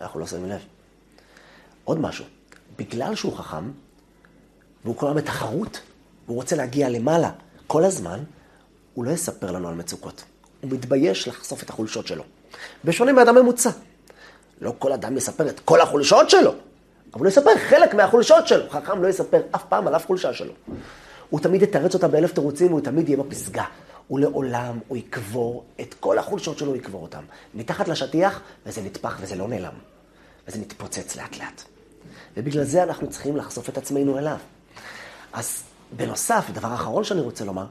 אנחנו 0.00 0.20
לא 0.20 0.26
שמים 0.26 0.50
לב. 0.50 0.60
עוד 1.84 2.00
משהו, 2.00 2.24
בגלל 2.78 3.14
שהוא 3.14 3.36
חכם, 3.36 3.70
והוא 4.84 4.96
כל 4.96 5.06
הזמן 5.06 5.20
בתחרות, 5.20 5.80
והוא 6.26 6.36
רוצה 6.36 6.56
להגיע 6.56 6.88
למעלה 6.88 7.30
כל 7.66 7.84
הזמן, 7.84 8.18
הוא 8.94 9.04
לא 9.04 9.10
יספר 9.10 9.50
לנו 9.50 9.68
על 9.68 9.74
מצוקות. 9.74 10.24
הוא 10.60 10.70
מתבייש 10.70 11.28
לחשוף 11.28 11.62
את 11.62 11.70
החולשות 11.70 12.06
שלו. 12.06 12.24
בשונה 12.84 13.12
מאדם 13.12 13.34
ממוצע. 13.34 13.70
לא 14.60 14.72
כל 14.78 14.92
אדם 14.92 15.16
יספר 15.16 15.48
את 15.48 15.60
כל 15.60 15.80
החולשות 15.80 16.30
שלו, 16.30 16.54
אבל 17.14 17.22
הוא 17.22 17.28
יספר 17.28 17.58
חלק 17.68 17.94
מהחולשות 17.94 18.48
שלו. 18.48 18.70
חכם 18.70 19.02
לא 19.02 19.08
יספר 19.08 19.40
אף 19.54 19.64
פעם 19.68 19.86
על 19.86 19.96
אף 19.96 20.06
חולשה 20.06 20.32
שלו. 20.32 20.52
הוא 21.30 21.40
תמיד 21.40 21.62
יתרץ 21.62 21.94
אותה 21.94 22.08
באלף 22.08 22.32
תירוצים, 22.32 22.66
והוא 22.66 22.80
תמיד 22.80 23.08
יהיה 23.08 23.22
בפסגה. 23.22 23.64
ולעולם 24.10 24.78
הוא 24.88 24.96
יקבור 24.96 25.64
את 25.80 25.94
כל 26.00 26.18
החולשות 26.18 26.58
שלו, 26.58 26.68
הוא 26.68 26.76
יקבור 26.76 27.02
אותן. 27.02 27.24
מתחת 27.54 27.88
לשטיח, 27.88 28.40
וזה 28.66 28.82
נטפח 28.82 29.18
וזה 29.20 29.36
לא 29.36 29.48
נעלם. 29.48 29.72
וזה 30.48 30.58
מתפוצץ 30.58 31.16
לאט 31.16 31.38
לאט. 31.38 31.62
ובגלל 32.36 32.64
זה 32.64 32.82
אנחנו 32.82 33.10
צריכים 33.10 33.36
לחשוף 33.36 33.68
את 33.68 33.78
עצמנו 33.78 34.18
אליו. 34.18 34.36
אז 35.32 35.62
בנוסף, 35.96 36.50
דבר 36.52 36.74
אחרון 36.74 37.04
שאני 37.04 37.20
רוצה 37.20 37.44
לומר, 37.44 37.66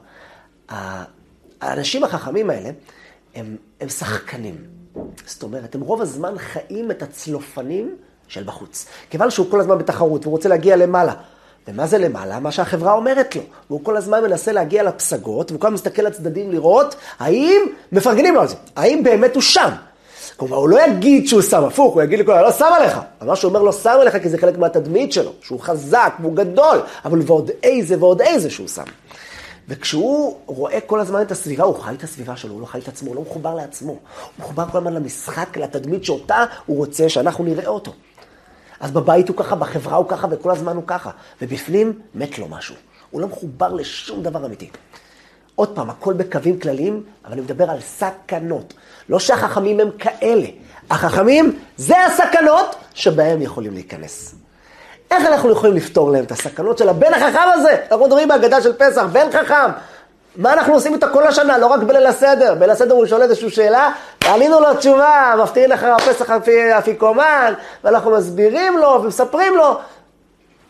האנשים 1.60 2.04
החכמים 2.04 2.50
האלה 2.50 2.70
הם, 3.34 3.56
הם 3.80 3.88
שחקנים. 3.88 4.64
זאת 5.26 5.42
אומרת, 5.42 5.74
הם 5.74 5.80
רוב 5.80 6.02
הזמן 6.02 6.38
חיים 6.38 6.90
את 6.90 7.02
הצלופנים 7.02 7.96
של 8.28 8.42
בחוץ. 8.42 8.86
כיוון 9.10 9.30
שהוא 9.30 9.50
כל 9.50 9.60
הזמן 9.60 9.78
בתחרות 9.78 10.22
והוא 10.22 10.32
רוצה 10.32 10.48
להגיע 10.48 10.76
למעלה. 10.76 11.12
ומה 11.68 11.86
זה 11.86 11.98
למעלה? 11.98 12.40
מה 12.40 12.52
שהחברה 12.52 12.92
אומרת 12.92 13.36
לו. 13.36 13.42
והוא 13.70 13.84
כל 13.84 13.96
הזמן 13.96 14.22
מנסה 14.22 14.52
להגיע 14.52 14.82
לפסגות, 14.82 15.50
והוא 15.50 15.60
כל 15.60 15.66
הזמן 15.66 15.74
מסתכל 15.74 16.02
לצדדים 16.02 16.52
לראות 16.52 16.94
האם 17.18 17.62
מפרגנים 17.92 18.34
לו 18.34 18.40
על 18.40 18.48
זה, 18.48 18.54
האם 18.76 19.02
באמת 19.02 19.34
הוא 19.34 19.42
שם. 19.42 19.70
כלומר, 20.36 20.56
הוא 20.56 20.68
לא 20.68 20.86
יגיד 20.86 21.28
שהוא 21.28 21.42
שם, 21.42 21.64
הפוך, 21.64 21.94
הוא 21.94 22.02
יגיד 22.02 22.18
לכולם, 22.18 22.42
לא 22.42 22.52
שם 22.52 22.70
עליך. 22.76 23.00
אבל 23.20 23.28
מה 23.28 23.36
שהוא 23.36 23.48
אומר 23.48 23.62
לא 23.62 23.72
שם 23.72 23.96
עליך, 24.00 24.16
כי 24.22 24.28
זה 24.28 24.38
חלק 24.38 24.58
מהתדמית 24.58 25.12
שלו, 25.12 25.32
שהוא 25.42 25.60
חזק 25.60 26.14
והוא 26.20 26.36
גדול, 26.36 26.80
אבל 27.04 27.20
ועוד 27.26 27.50
איזה 27.62 27.96
ועוד 27.98 28.22
איזה 28.22 28.50
שהוא 28.50 28.68
שם. 28.68 28.82
וכשהוא 29.68 30.36
רואה 30.46 30.80
כל 30.80 31.00
הזמן 31.00 31.22
את 31.22 31.32
הסביבה, 31.32 31.64
הוא 31.64 31.78
חי 31.78 31.94
את 31.94 32.02
הסביבה 32.02 32.36
שלו, 32.36 32.52
הוא 32.52 32.60
לא 32.60 32.66
חי 32.66 32.78
את 32.78 32.88
עצמו, 32.88 33.08
הוא 33.08 33.16
לא 33.16 33.22
מחובר 33.22 33.54
לעצמו. 33.54 33.92
הוא 33.92 34.00
מחובר 34.38 34.64
כל 34.72 34.78
הזמן 34.78 34.92
למשחק, 34.94 35.56
לתדמית 35.56 36.04
שאותה 36.04 36.44
הוא 36.66 36.76
רוצה 36.76 37.08
שאנחנו 37.08 37.44
נראה 37.44 37.66
אותו. 37.66 37.92
אז 38.80 38.90
בבית 38.90 39.28
הוא 39.28 39.36
ככה, 39.36 39.56
בחברה 39.56 39.96
הוא 39.96 40.08
ככה, 40.08 40.26
וכל 40.30 40.50
הזמן 40.50 40.76
הוא 40.76 40.84
ככה. 40.86 41.10
ובפנים 41.42 41.98
מת 42.14 42.38
לו 42.38 42.48
משהו. 42.48 42.74
הוא 43.10 43.20
לא 43.20 43.26
מחובר 43.26 43.72
לשום 43.72 44.22
דבר 44.22 44.46
אמיתי. 44.46 44.70
עוד 45.54 45.68
פעם, 45.74 45.90
הכל 45.90 46.12
בקווים 46.12 46.58
כלליים, 46.60 47.02
אבל 47.24 47.32
אני 47.32 47.40
מדבר 47.40 47.70
על 47.70 47.80
סכנות. 47.80 48.74
לא 49.08 49.18
שהחכמים 49.18 49.80
הם 49.80 49.90
כאלה. 49.98 50.46
החכמים 50.90 51.58
זה 51.76 52.04
הסכנות 52.04 52.76
שבהם 52.94 53.42
יכולים 53.42 53.74
להיכנס. 53.74 54.34
איך 55.10 55.26
אנחנו 55.26 55.50
יכולים 55.50 55.76
לפתור 55.76 56.10
להם 56.10 56.24
את 56.24 56.32
הסכנות 56.32 56.78
של 56.78 56.88
הבן 56.88 57.14
החכם 57.14 57.48
הזה? 57.52 57.76
אנחנו 57.90 58.06
מדברים 58.06 58.28
בהגדה 58.28 58.62
של 58.62 58.72
פסח, 58.72 59.04
בן 59.12 59.26
חכם. 59.32 59.70
מה 60.36 60.52
אנחנו 60.52 60.74
עושים 60.74 60.94
איתו 60.94 61.06
כל 61.12 61.26
השנה? 61.26 61.58
לא 61.58 61.66
רק 61.66 61.82
בליל 61.82 62.06
הסדר. 62.06 62.54
בליל 62.54 62.70
הסדר 62.70 62.94
הוא 62.94 63.06
שואל 63.06 63.22
איזושהי 63.22 63.50
שאלה, 63.50 63.92
ועלינו 64.24 64.60
לו 64.60 64.74
תשובה, 64.74 65.34
מפתיעים 65.42 65.72
אחר 65.72 65.92
הפסח 65.92 66.30
אפיקומן, 66.78 67.52
ואנחנו 67.84 68.10
מסבירים 68.10 68.78
לו 68.78 69.00
ומספרים 69.02 69.54
לו. 69.56 69.78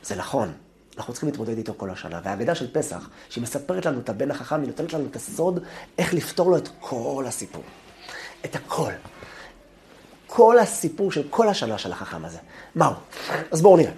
זה 0.02 0.16
נכון, 0.16 0.52
אנחנו 0.97 1.12
צריכים 1.12 1.28
להתמודד 1.28 1.56
איתו 1.56 1.73
כל 1.76 1.90
השנה. 1.90 2.21
והאגדה 2.25 2.54
של 2.54 2.73
פסח, 2.73 3.09
שהיא 3.28 3.42
מספרת 3.42 3.87
לנו 3.87 4.00
את 4.00 4.09
הבן 4.09 4.30
החכם, 4.30 4.61
היא 4.61 4.66
נותנת 4.66 4.92
לנו 4.92 5.04
את 5.11 5.16
הסוד 5.16 5.64
איך 5.99 6.14
לפתור 6.14 6.50
לו 6.50 6.56
את 6.56 6.68
כל 6.80 7.25
הסיפור. 7.28 7.62
את 8.44 8.56
הכל. 8.56 8.92
כל 10.26 10.59
הסיפור 10.59 11.12
של 11.12 11.23
כל 11.30 11.49
השנה 11.49 11.78
של 11.78 11.92
החכם 11.92 12.25
הזה. 12.25 12.38
מהו? 12.75 12.92
אז 13.50 13.62
בואו 13.62 13.76
נראה. 13.76 13.92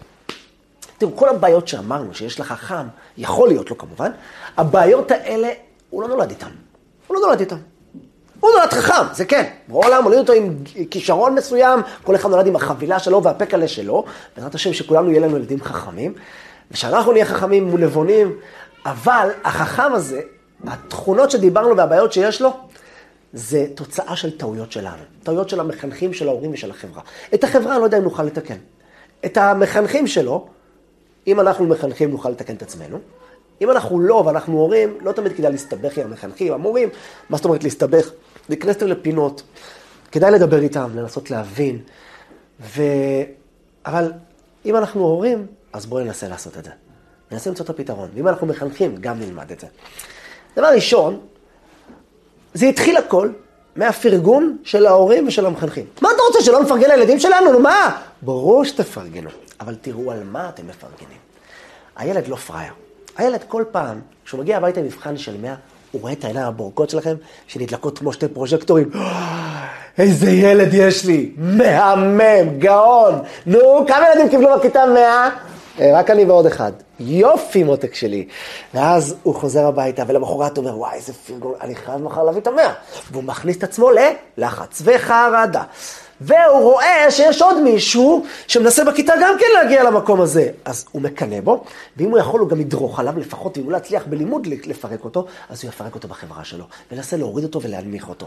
תראו, 0.98 1.16
כל 1.16 1.28
הבעיות 1.28 1.68
שאמרנו 1.68 2.14
שיש 2.14 2.40
לחכם, 2.40 2.86
יכול 3.18 3.48
להיות 3.48 3.70
לו 3.70 3.78
כמובן, 3.78 4.10
הבעיות 4.56 5.10
האלה, 5.10 5.48
הוא 5.90 6.02
לא 6.02 6.08
נולד 6.08 6.30
איתן. 6.30 6.50
הוא 7.06 7.16
לא 7.16 7.20
נולד 7.26 7.40
איתן. 7.40 7.56
הוא 8.40 8.50
נולד 8.50 8.72
חכם, 8.72 9.14
זה 9.14 9.24
כן. 9.24 9.44
בעולם 9.68 10.04
הוליד 10.04 10.18
אותו 10.18 10.32
עם 10.32 10.56
כישרון 10.90 11.34
מסוים, 11.34 11.80
כל 12.04 12.14
אחד 12.14 12.30
נולד 12.30 12.46
עם 12.46 12.56
החבילה 12.56 12.98
שלו 12.98 13.22
והפקלה 13.22 13.68
שלו. 13.68 14.04
בעזרת 14.36 14.54
השם 14.54 14.72
שכולנו 14.72 15.10
יהיה 15.10 15.20
לנו 15.20 15.36
ילדים 15.36 15.62
חכמים, 15.62 16.14
ושאנחנו 16.70 17.12
נהיה 17.12 17.24
חכמים 17.24 17.74
ונבונים, 17.74 18.36
אבל 18.86 19.30
החכם 19.44 19.92
הזה, 19.92 20.20
התכונות 20.66 21.30
שדיברנו 21.30 21.76
והבעיות 21.76 22.12
שיש 22.12 22.42
לו, 22.42 22.52
זה 23.32 23.66
תוצאה 23.74 24.16
של 24.16 24.38
טעויות 24.38 24.72
שלנו. 24.72 25.02
טעויות 25.22 25.48
של 25.48 25.60
המחנכים, 25.60 26.12
של 26.12 26.28
ההורים 26.28 26.52
ושל 26.52 26.70
החברה. 26.70 27.02
את 27.34 27.44
החברה 27.44 27.72
אני 27.72 27.80
לא 27.80 27.84
יודע 27.84 27.98
אם 27.98 28.02
נוכל 28.02 28.22
לתקן. 28.22 28.56
את 29.24 29.36
המחנכים 29.36 30.06
שלו, 30.06 30.46
אם 31.26 31.40
אנחנו 31.40 31.66
מחנכים 31.66 32.10
נוכל 32.10 32.30
לתקן 32.30 32.54
את 32.54 32.62
עצמנו. 32.62 32.98
אם 33.60 33.70
אנחנו 33.70 34.00
לא 34.00 34.22
ואנחנו 34.26 34.58
הורים, 34.58 34.98
לא 35.00 35.12
תמיד 35.12 35.32
כדאי 35.32 35.52
להסתבך 35.52 35.98
עם 35.98 36.06
המחנכים, 36.06 36.52
המורים. 36.52 36.88
מה 37.30 37.36
זאת 37.36 37.44
אומרת 37.44 37.64
להסתבך? 37.64 38.10
להיכנס 38.48 38.80
להם 38.80 38.90
לפינות. 38.90 39.42
כדאי 40.12 40.30
לדבר 40.30 40.58
איתם, 40.62 40.90
לנסות 40.94 41.30
להבין. 41.30 41.78
ו... 42.60 42.82
אבל 43.86 44.12
אם 44.64 44.76
אנחנו 44.76 45.00
הורים, 45.02 45.46
אז 45.72 45.86
בואו 45.86 46.04
ננסה 46.04 46.28
לעשות 46.28 46.58
את 46.58 46.64
זה. 46.64 46.70
ננסה 47.30 47.50
למצוא 47.50 47.64
את 47.64 47.70
הפתרון. 47.70 48.08
ואם 48.14 48.28
אנחנו 48.28 48.46
מחנכים, 48.46 48.96
גם 49.00 49.20
נלמד 49.20 49.50
את 49.52 49.60
זה. 49.60 49.66
דבר 50.56 50.66
ראשון, 50.66 51.20
זה 52.54 52.66
התחיל 52.66 52.96
הכל 52.96 53.30
מהפרגון 53.76 54.56
של 54.64 54.86
ההורים 54.86 55.28
ושל 55.28 55.46
המחנכים. 55.46 55.84
מה 56.00 56.08
אתה 56.14 56.22
רוצה, 56.22 56.42
שלא 56.44 56.62
נפרגן 56.62 56.90
לילדים 56.90 57.20
שלנו? 57.20 57.52
נו 57.52 57.60
מה? 57.60 58.00
ברור 58.22 58.64
שתפרגנו, 58.64 59.30
אבל 59.60 59.74
תראו 59.74 60.12
על 60.12 60.24
מה 60.24 60.48
אתם 60.48 60.66
מפרגנים. 60.66 61.18
הילד 61.96 62.28
לא 62.28 62.36
פראייר. 62.36 62.72
הילד 63.16 63.44
כל 63.48 63.64
פעם, 63.72 64.00
כשהוא 64.24 64.40
מגיע 64.40 64.56
הביתה 64.56 64.80
עם 64.80 64.86
מבחן 64.86 65.16
של 65.16 65.40
100, 65.40 65.54
הוא 65.92 66.02
רואה 66.02 66.12
את 66.12 66.24
העיניים 66.24 66.46
הבורקות 66.46 66.90
שלכם, 66.90 67.14
שנדלקות 67.46 67.98
כמו 67.98 68.12
שתי 68.12 68.28
פרוז'קטורים. 68.28 68.90
איזה 69.98 70.30
ילד 70.30 70.68
יש 70.72 71.04
לי, 71.04 71.32
מהמם, 71.36 72.58
גאון. 72.58 73.14
נו, 73.46 73.84
כמה 73.88 74.06
ילדים 74.08 74.28
קיבלו 74.28 74.58
בכיתה 74.58 74.86
100? 74.86 75.28
אה, 75.80 75.98
רק 75.98 76.10
אני 76.10 76.24
ועוד 76.24 76.46
אחד. 76.46 76.72
יופי 77.00 77.64
מותק 77.64 77.94
שלי. 77.94 78.28
ואז 78.74 79.16
הוא 79.22 79.34
חוזר 79.34 79.66
הביתה, 79.66 80.02
ולמחרת 80.06 80.56
הוא 80.56 80.64
אומר, 80.66 80.78
וואי, 80.78 80.94
איזה 80.94 81.12
פרגון, 81.12 81.54
אני 81.60 81.74
חייב 81.74 82.02
מחר 82.02 82.24
להביא 82.24 82.40
את 82.40 82.46
המאה. 82.46 82.72
והוא 83.12 83.24
מכניס 83.24 83.56
את 83.56 83.62
עצמו 83.62 83.90
ללחץ 83.90 84.82
וחרדה. 84.84 85.62
והוא 86.20 86.62
רואה 86.62 87.10
שיש 87.10 87.42
עוד 87.42 87.60
מישהו 87.60 88.24
שמנסה 88.46 88.84
בכיתה 88.84 89.14
גם 89.22 89.34
כן 89.38 89.46
להגיע 89.54 89.82
למקום 89.84 90.20
הזה. 90.20 90.48
אז 90.64 90.84
הוא 90.92 91.02
מקנא 91.02 91.40
בו, 91.40 91.64
ואם 91.96 92.10
הוא 92.10 92.18
יכול, 92.18 92.40
הוא 92.40 92.48
גם 92.48 92.60
ידרוך 92.60 93.00
עליו 93.00 93.18
לפחות, 93.18 93.58
אם 93.58 93.62
הוא 93.62 93.72
לא 93.72 93.76
יצליח 93.76 94.02
בלימוד 94.06 94.46
לפרק 94.46 95.04
אותו, 95.04 95.26
אז 95.50 95.62
הוא 95.64 95.68
יפרק 95.68 95.94
אותו 95.94 96.08
בחברה 96.08 96.44
שלו, 96.44 96.64
וינסה 96.92 97.16
להוריד 97.16 97.44
אותו 97.44 97.62
ולהנמיך 97.62 98.08
אותו. 98.08 98.26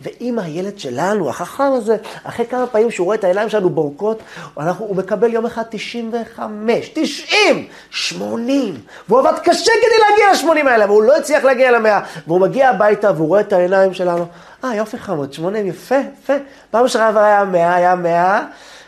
ואם 0.00 0.38
הילד 0.38 0.78
שלנו, 0.78 1.30
החכם 1.30 1.72
הזה, 1.72 1.96
אחרי 2.24 2.46
כמה 2.46 2.66
פעמים 2.66 2.90
שהוא 2.90 3.04
רואה 3.04 3.16
את 3.16 3.24
העיניים 3.24 3.48
שלנו 3.48 3.70
בורקות, 3.70 4.18
אנחנו, 4.58 4.86
הוא 4.86 4.96
מקבל 4.96 5.32
יום 5.32 5.46
אחד 5.46 5.62
95, 5.70 6.90
90, 6.94 7.66
80, 7.90 8.80
והוא 9.08 9.20
עבד 9.20 9.38
קשה 9.38 9.72
כדי 9.82 9.98
להגיע 10.10 10.32
ל-80 10.32 10.68
האלה, 10.68 10.86
והוא 10.86 11.02
לא 11.02 11.16
הצליח 11.16 11.44
להגיע 11.44 11.70
ל-100, 11.70 11.88
והוא 12.26 12.40
מגיע 12.40 12.68
הביתה 12.68 13.12
והוא 13.16 13.28
רואה 13.28 13.40
את 13.40 13.52
העיניים 13.52 13.94
שלנו. 13.94 14.26
אה, 14.64 14.74
יופי 14.74 14.98
חמוד, 14.98 15.32
80, 15.32 15.66
יפה, 15.66 15.94
יפה. 16.22 16.32
פעם 16.70 16.88
שעברה 16.88 17.26
היה 17.26 17.44
100, 17.44 17.74
היה 17.74 17.94
100. 17.94 18.46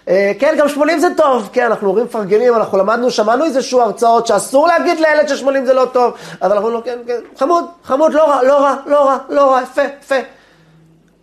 אה, 0.09 0.33
כן, 0.39 0.55
גם 0.59 0.69
80 0.69 0.99
זה 0.99 1.09
טוב. 1.17 1.49
כן, 1.53 1.67
אנחנו 1.67 1.89
הורים 1.89 2.05
מפרגנים, 2.05 2.55
אנחנו 2.55 2.79
למדנו, 2.79 3.11
שמענו 3.11 3.45
איזשהו 3.45 3.81
הרצאות 3.81 4.27
שאסור 4.27 4.67
להגיד 4.67 5.01
לילד 5.01 5.29
ש-80 5.29 5.65
זה 5.65 5.73
לא 5.73 5.87
טוב. 5.93 6.15
אבל 6.43 6.53
אנחנו 6.53 6.71
לא, 6.71 6.83
כן, 6.85 6.99
כן, 7.07 7.21
חמוד, 7.37 7.65
חמוד, 7.85 8.13
לא 8.13 8.29
רע, 8.29 8.43
לא 8.43 8.61
רע, 8.61 8.77
לא 8.87 9.05
רע, 9.05 9.19
לא 9.29 9.51
רע, 9.53 9.63
יפה, 9.63 9.83
יפה. 10.01 10.15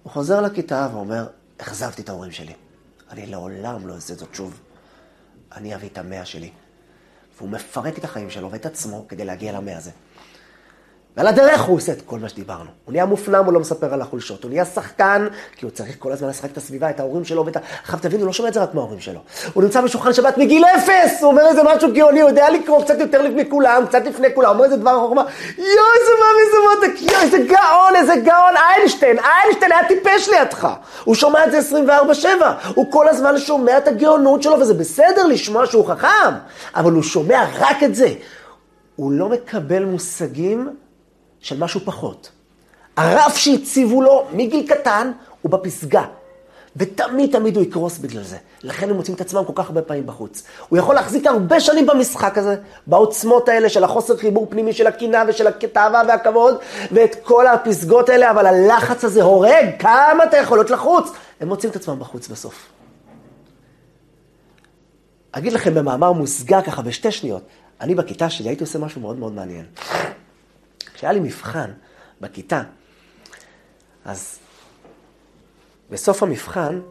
הוא 0.04 0.12
חוזר 0.12 0.42
לכיתה 0.42 0.88
ואומר, 0.94 1.26
אכזבתי 1.58 2.02
את 2.02 2.10
ההורים 2.10 2.32
שלי. 2.32 2.54
אני 3.12 3.26
לעולם 3.26 3.88
לא 3.88 3.94
אעשה 3.94 4.14
זאת 4.14 4.36
שוב. 4.36 4.60
אני 5.56 5.76
אביא 5.76 5.90
את 5.94 5.98
המאה 5.98 6.26
שלי. 6.26 6.50
והוא 7.38 7.50
מפרק 7.50 7.98
את 7.98 8.04
החיים 8.04 8.30
שלו 8.30 8.52
ואת 8.52 8.66
עצמו 8.66 9.06
כדי 9.08 9.26
להגיע 9.26 9.52
למאה 9.52 9.78
הזה. 9.78 9.92
ועל 11.18 11.28
הדרך 11.28 11.62
הוא 11.62 11.78
עושה 11.78 11.92
את 11.92 12.02
כל 12.06 12.20
מה 12.20 12.30
שדיברנו. 12.30 12.70
הוא 12.86 12.92
נהיה 12.92 13.06
מופנם, 13.06 13.46
הוא 13.46 13.54
לא 13.54 13.60
מספר 13.60 13.94
על 13.94 14.02
החולשות. 14.02 14.44
הוא 14.44 14.50
נהיה 14.50 14.66
שחקן, 14.66 15.28
כי 15.56 15.66
הוא 15.66 15.72
צריך 15.72 15.96
כל 16.00 16.12
הזמן 16.12 16.30
לשחק 16.30 16.52
את 16.52 16.58
הסביבה, 16.58 16.90
את 16.90 17.00
ההורים 17.00 17.26
שלו 17.26 17.46
ואת 17.46 17.56
ה... 17.56 17.60
עכשיו 17.84 18.00
תבינו, 18.02 18.22
הוא 18.22 18.28
לא 18.28 18.34
שומע 18.34 18.50
את 18.50 18.54
זה 18.54 18.64
רק 18.64 18.74
מההורים 18.74 19.00
שלו. 19.00 19.20
הוא 19.54 19.64
נמצא 19.64 19.82
בשולחן 19.82 20.14
שבת 20.14 20.38
מגיל 20.38 20.66
אפס! 20.66 21.22
הוא 21.22 21.32
אומר 21.32 21.48
איזה 21.48 21.62
משהו 21.64 21.94
גאוני, 21.94 22.22
הוא 22.22 22.30
יודע 22.30 22.50
לקרוא 22.50 22.84
קצת 22.84 23.00
יותר 23.00 23.22
לפני 23.22 23.50
כולם, 23.50 23.86
קצת 23.88 24.06
לפני 24.06 24.28
כולם, 24.36 24.50
אומר 24.50 24.66
איזה 24.66 24.78
דבר 24.78 25.00
חוכמה. 25.00 25.22
יואו, 25.58 25.68
איזה 26.00 26.12
מאמי, 26.20 26.42
איזה 26.46 26.58
מותק, 26.70 27.12
יואו, 27.12 27.22
איזה 27.22 27.38
גאון, 27.38 27.96
איזה 27.96 28.14
גאון, 28.16 28.54
איינשטיין, 28.58 29.18
איינשטיין 29.20 29.72
היה 29.72 29.88
טיפש 29.88 30.30
לידך. 30.30 30.68
הוא 31.04 31.16
שומע 31.16 31.46
את 31.46 31.52
זה 31.52 31.60
24-7. 32.24 32.26
הוא 32.76 32.92
כל 32.92 33.08
הזמן 33.08 33.38
שומע 33.38 33.78
את 33.78 33.88
הגאונות 33.88 34.44
שלו, 34.44 34.60
וזה 34.60 34.74
בסדר 34.74 35.26
לשמוע 35.26 35.66
שהוא 35.66 35.88
חכם, 35.88 36.34
אבל 36.76 36.92
הוא 36.92 37.04
שומע 37.04 37.46
רק 37.60 37.84
את 37.84 37.96
זה. 37.96 38.10
הוא 38.96 39.12
לא 39.12 39.30
מקבל 39.30 39.86
מושגים 39.86 40.70
של 41.42 41.60
משהו 41.60 41.80
פחות. 41.86 42.30
הרף 42.98 43.38
שהציבו 43.38 44.02
לו 44.02 44.28
מגיל 44.34 44.68
קטן 44.68 45.12
הוא 45.42 45.52
בפסגה. 45.52 46.06
ותמיד 46.78 47.32
תמיד 47.32 47.56
הוא 47.56 47.64
יקרוס 47.64 47.98
בגלל 47.98 48.24
זה. 48.24 48.38
לכן 48.64 48.90
הם 48.90 48.96
מוצאים 48.96 49.16
את 49.16 49.22
עצמם 49.22 49.44
כל 49.46 49.54
כך 49.56 49.66
הרבה 49.66 49.82
פעמים 49.82 50.06
בחוץ. 50.06 50.44
הוא 50.70 50.80
יכול 50.80 50.96
להחזיק 50.96 51.28
הרבה 51.28 51.60
שנים 51.60 51.86
במשחק 51.86 52.38
הזה, 52.38 52.56
בעוצמות 52.88 53.50
האלה 53.50 53.70
של 53.70 53.84
החוסר 53.84 54.18
חיבור 54.18 54.48
פנימי 54.50 54.74
של 54.74 54.88
הקנאה 54.88 55.24
ושל 55.28 55.48
התאווה 55.48 56.02
והכבוד, 56.08 56.56
ואת 56.92 57.16
כל 57.24 57.48
הפסגות 57.48 58.10
האלה, 58.10 58.32
אבל 58.32 58.46
הלחץ 58.46 59.04
הזה 59.04 59.24
הורג, 59.24 59.66
כמה 59.80 60.24
אתה 60.24 60.38
יכול 60.38 60.58
להיות 60.58 60.70
לחוץ? 60.70 61.12
הם 61.40 61.48
מוצאים 61.48 61.72
את 61.72 61.76
עצמם 61.76 62.00
בחוץ 62.00 62.28
בסוף. 62.28 62.70
אגיד 65.32 65.54
לכם 65.54 65.74
במאמר 65.74 66.12
מוסגר 66.12 66.62
ככה 66.62 66.82
בשתי 66.82 67.12
שניות, 67.12 67.44
אני 67.82 67.96
בכיתה 67.96 68.30
שלי 68.30 68.50
הייתי 68.50 68.64
עושה 68.64 68.80
משהו 68.80 69.02
מאוד 69.02 69.20
מאוד 69.20 69.34
מעניין. 69.34 69.66
כשהיה 70.98 71.12
לי 71.12 71.20
מבחן 71.20 71.72
בכיתה, 72.22 72.64
אז 74.06 74.40
בסוף 75.90 76.24
המבחן 76.24 76.82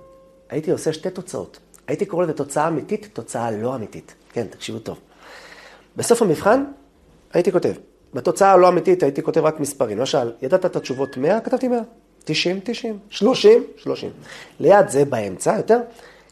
הייתי 0.48 0.70
עושה 0.70 0.92
שתי 0.92 1.10
תוצאות. 1.10 1.58
הייתי 1.86 2.06
קורא 2.06 2.24
לזה 2.24 2.32
תוצאה 2.32 2.68
אמיתית, 2.68 3.08
תוצאה 3.12 3.50
לא 3.50 3.74
אמיתית. 3.74 4.14
כן, 4.32 4.46
תקשיבו 4.46 4.78
טוב. 4.78 4.98
בסוף 5.96 6.22
המבחן 6.22 6.64
הייתי 7.32 7.52
כותב, 7.52 7.72
בתוצאה 8.14 8.52
הלא 8.52 8.68
אמיתית 8.68 9.02
הייתי 9.02 9.22
כותב 9.22 9.40
רק 9.40 9.60
מספרים. 9.60 9.98
למשל, 9.98 10.32
ידעת 10.42 10.66
את 10.66 10.76
התשובות 10.76 11.16
100? 11.16 11.40
כתבתי 11.40 11.68
100. 11.68 11.80
90, 12.24 12.60
90. 12.64 12.98
30, 13.10 13.64
30. 13.76 14.10
ליד 14.60 14.88
זה, 14.88 15.04
באמצע 15.04 15.56
יותר, 15.56 15.78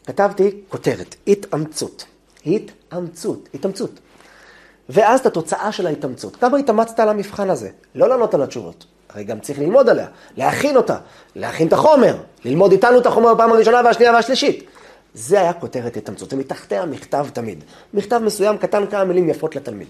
כתבתי 0.05 0.61
כותרת, 0.69 1.15
התאמצות. 1.27 2.05
התאמצות, 2.45 3.49
התאמצות. 3.53 3.99
ואז 4.89 5.19
את 5.19 5.25
התוצאה 5.25 5.71
של 5.71 5.87
ההתאמצות. 5.87 6.35
כמה 6.35 6.57
התאמצת 6.57 6.99
על 6.99 7.09
המבחן 7.09 7.49
הזה? 7.49 7.69
לא 7.95 8.09
לענות 8.09 8.33
על 8.33 8.41
התשובות. 8.41 8.85
הרי 9.09 9.23
גם 9.23 9.39
צריך 9.39 9.59
ללמוד 9.59 9.89
עליה, 9.89 10.07
להכין 10.37 10.77
אותה, 10.77 10.97
להכין 11.35 11.67
את 11.67 11.73
החומר, 11.73 12.15
ללמוד 12.45 12.71
איתנו 12.71 12.99
את 12.99 13.05
החומר 13.05 13.33
בפעם 13.33 13.51
הראשונה 13.51 13.81
והשנייה 13.85 14.13
והשלישית. 14.13 14.63
זה 15.13 15.39
היה 15.39 15.53
כותרת 15.53 15.97
התאמצות, 15.97 16.33
ומתחתיה 16.33 16.85
מכתב 16.85 17.27
תמיד. 17.33 17.63
מכתב 17.93 18.21
מסוים 18.23 18.57
קטן 18.57 18.87
כמה 18.87 19.03
מילים 19.03 19.29
יפות 19.29 19.55
לתלמיד. 19.55 19.87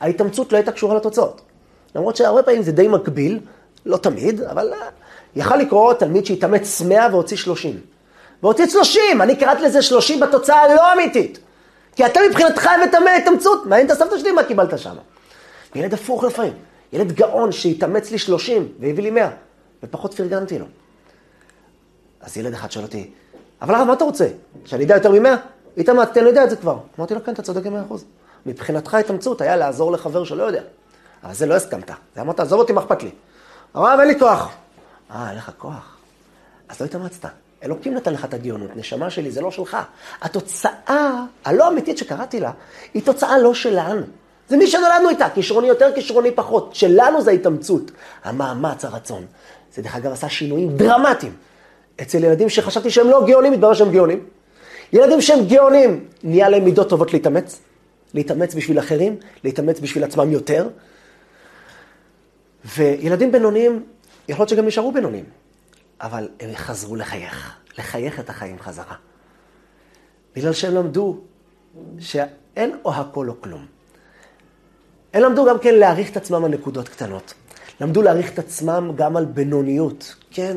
ההתאמצות 0.00 0.52
לא 0.52 0.56
הייתה 0.56 0.72
קשורה 0.72 0.96
לתוצאות. 0.96 1.40
למרות 1.94 2.16
שהרבה 2.16 2.42
פעמים 2.42 2.62
זה 2.62 2.72
די 2.72 2.88
מקביל, 2.88 3.40
לא 3.86 3.96
תמיד, 3.96 4.40
אבל 4.40 4.72
אה, 4.72 4.88
יכל 5.36 5.56
לקרוא 5.56 5.92
תלמיד 5.92 6.26
שהתאמץ 6.26 6.82
100 6.82 7.08
והוציא 7.12 7.36
30. 7.36 7.80
והוציא 8.42 8.66
30, 8.66 9.22
אני 9.22 9.36
קראתי 9.36 9.62
לזה 9.62 9.82
30 9.82 10.20
בתוצאה 10.20 10.62
הלא 10.62 10.92
אמיתית. 10.92 11.38
כי 11.98 12.06
אתה 12.06 12.20
מבחינתך 12.30 12.66
הבאת 12.66 12.94
התאמצות, 13.22 13.66
מעניין 13.66 13.86
את 13.86 13.92
הסבתא 13.92 14.18
שלי 14.18 14.32
מה 14.32 14.44
קיבלת 14.44 14.78
שם. 14.78 14.96
ילד 15.74 15.94
הפוך 15.94 16.24
לפעמים. 16.24 16.52
ילד 16.92 17.12
גאון 17.12 17.52
שהתאמץ 17.52 18.10
לי 18.10 18.18
30 18.18 18.68
והביא 18.80 19.02
לי 19.02 19.10
100, 19.10 19.30
ופחות 19.82 20.14
פרגנתי 20.14 20.58
לו. 20.58 20.64
אז 22.20 22.36
ילד 22.36 22.52
אחד 22.52 22.70
שואל 22.70 22.84
אותי, 22.84 23.10
אבל 23.62 23.74
הרב, 23.74 23.86
מה 23.86 23.92
אתה 23.92 24.04
רוצה? 24.04 24.28
שאני 24.64 24.84
אדע 24.84 24.94
יותר 24.94 25.10
מ-100? 25.10 25.28
התאמצתי, 25.78 26.20
אני 26.20 26.28
יודע 26.28 26.44
את 26.44 26.50
זה 26.50 26.56
כבר. 26.56 26.78
אמרתי 26.98 27.14
לו, 27.14 27.24
כן, 27.24 27.32
אתה 27.32 27.42
צודק 27.42 27.66
במאה 27.66 27.82
אחוז. 27.82 28.04
מבחינתך 28.46 28.94
התאמצות 28.94 29.40
היה 29.40 29.56
לעזור 29.56 29.92
לחבר 29.92 30.24
שלא 30.24 30.42
יודע. 30.42 30.62
אבל 31.24 31.34
זה 31.34 31.46
לא 31.46 31.54
הסכמת. 31.54 31.90
זה 32.14 32.20
אמרת, 32.20 32.40
עזוב 32.40 32.60
אותי, 32.60 32.72
מה 32.72 32.80
אכפת 32.80 33.02
לי? 33.02 33.10
הרב, 33.74 33.98
אין 34.00 34.08
לי 34.08 34.18
כוח. 34.18 34.50
אה, 35.10 35.28
אין 35.28 35.38
לך 35.38 35.50
כוח? 35.58 35.96
אז 36.68 36.80
לא 36.80 36.86
התאמצת. 36.86 37.28
אלוקים 37.62 37.94
נתן 37.94 38.12
לך 38.12 38.24
את 38.24 38.34
הגאונות, 38.34 38.76
נשמה 38.76 39.10
שלי, 39.10 39.30
זה 39.30 39.40
לא 39.40 39.50
שלך. 39.50 39.76
התוצאה 40.22 41.24
הלא 41.44 41.68
אמיתית 41.68 41.98
שקראתי 41.98 42.40
לה, 42.40 42.50
היא 42.94 43.02
תוצאה 43.02 43.38
לא 43.38 43.54
שלנו. 43.54 44.02
זה 44.48 44.56
מי 44.56 44.66
שנולדנו 44.66 45.08
איתה, 45.08 45.30
כישרוני 45.34 45.68
יותר, 45.68 45.90
כישרוני 45.94 46.30
פחות. 46.30 46.74
שלנו 46.74 47.22
זה 47.22 47.30
ההתאמצות, 47.30 47.90
המאמץ, 48.24 48.84
הרצון. 48.84 49.26
זה 49.74 49.82
דרך 49.82 49.96
אגב 49.96 50.12
עשה 50.12 50.28
שינויים 50.28 50.76
דרמטיים. 50.76 51.32
אצל 52.02 52.24
ילדים 52.24 52.48
שחשבתי 52.48 52.90
שהם 52.90 53.06
לא 53.06 53.26
גאונים, 53.26 53.52
מתברר 53.52 53.74
שהם 53.74 53.92
גאונים. 53.92 54.24
ילדים 54.92 55.20
שהם 55.20 55.46
גאונים, 55.46 56.04
נהיה 56.22 56.48
להם 56.48 56.64
מידות 56.64 56.88
טובות 56.88 57.12
להתאמץ. 57.12 57.60
להתאמץ 58.14 58.54
בשביל 58.54 58.78
אחרים, 58.78 59.16
להתאמץ 59.44 59.80
בשביל 59.80 60.04
עצמם 60.04 60.32
יותר. 60.32 60.68
וילדים 62.76 63.32
בינוניים, 63.32 63.82
יכול 64.28 64.42
להיות 64.42 64.48
שגם 64.48 64.66
נשארו 64.66 64.92
בינוניים, 64.92 65.24
אבל 66.00 66.28
הם 66.40 66.50
חזרו 66.54 66.96
לחייך, 66.96 67.56
לחייך 67.78 68.20
את 68.20 68.30
החיים 68.30 68.58
חזרה. 68.58 68.94
בגלל 70.36 70.52
שהם 70.52 70.74
למדו 70.74 71.18
שאין 71.98 72.76
או 72.84 72.94
הכל 72.94 73.28
או 73.28 73.40
כלום. 73.40 73.66
הם 75.14 75.22
למדו 75.22 75.46
גם 75.46 75.58
כן 75.58 75.74
להעריך 75.74 76.10
את 76.10 76.16
עצמם 76.16 76.44
על 76.44 76.50
נקודות 76.50 76.88
קטנות. 76.88 77.34
למדו 77.80 78.02
להעריך 78.02 78.32
את 78.32 78.38
עצמם 78.38 78.92
גם 78.96 79.16
על 79.16 79.24
בינוניות. 79.24 80.14
כן, 80.30 80.56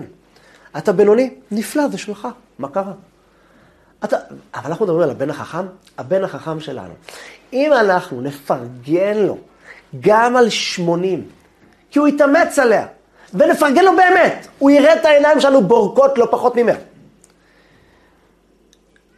אתה 0.77 0.93
בינוני, 0.93 1.34
נפלא, 1.51 1.88
זה 1.88 1.97
שלך, 1.97 2.27
מה 2.60 2.69
קרה? 2.69 2.93
אתה, 4.04 4.17
אבל 4.54 4.69
אנחנו 4.69 4.86
מדברים 4.86 5.04
על 5.04 5.10
הבן 5.10 5.30
החכם, 5.30 5.65
הבן 5.97 6.23
החכם 6.23 6.60
שלנו. 6.60 6.93
אם 7.54 7.73
אנחנו 7.73 8.21
נפרגן 8.21 9.17
לו 9.17 9.38
גם 9.99 10.36
על 10.36 10.49
80, 10.49 11.27
כי 11.91 11.99
הוא 11.99 12.08
יתאמץ 12.08 12.60
עליה, 12.60 12.88
ונפרגן 13.34 13.86
לו 13.86 13.91
באמת, 13.96 14.48
הוא 14.60 14.72
יראה 14.72 14.94
את 14.94 15.06
העיניים 15.06 15.39
שלנו 15.39 15.62
בורקות 15.62 16.17
לא 16.17 16.28
פחות 16.32 16.56
ממך. 16.56 16.78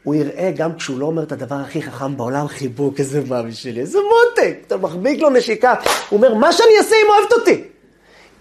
הוא 0.03 0.15
יראה 0.15 0.51
גם 0.55 0.75
כשהוא 0.75 0.99
לא 0.99 1.05
אומר 1.05 1.23
את 1.23 1.31
הדבר 1.31 1.55
הכי 1.55 1.81
חכם 1.81 2.17
בעולם, 2.17 2.47
חיבוק, 2.47 2.99
איזה 2.99 3.21
מה 3.27 3.43
בשבילי, 3.43 3.81
איזה 3.81 3.99
מותק, 3.99 4.57
אתה 4.67 4.77
מחביק 4.77 5.21
לו 5.21 5.29
נשיקה. 5.29 5.75
הוא 6.09 6.17
אומר, 6.17 6.33
מה 6.33 6.53
שאני 6.53 6.71
אעשה 6.77 6.95
אם 6.95 7.09
אוהבת 7.09 7.33
אותי? 7.33 7.63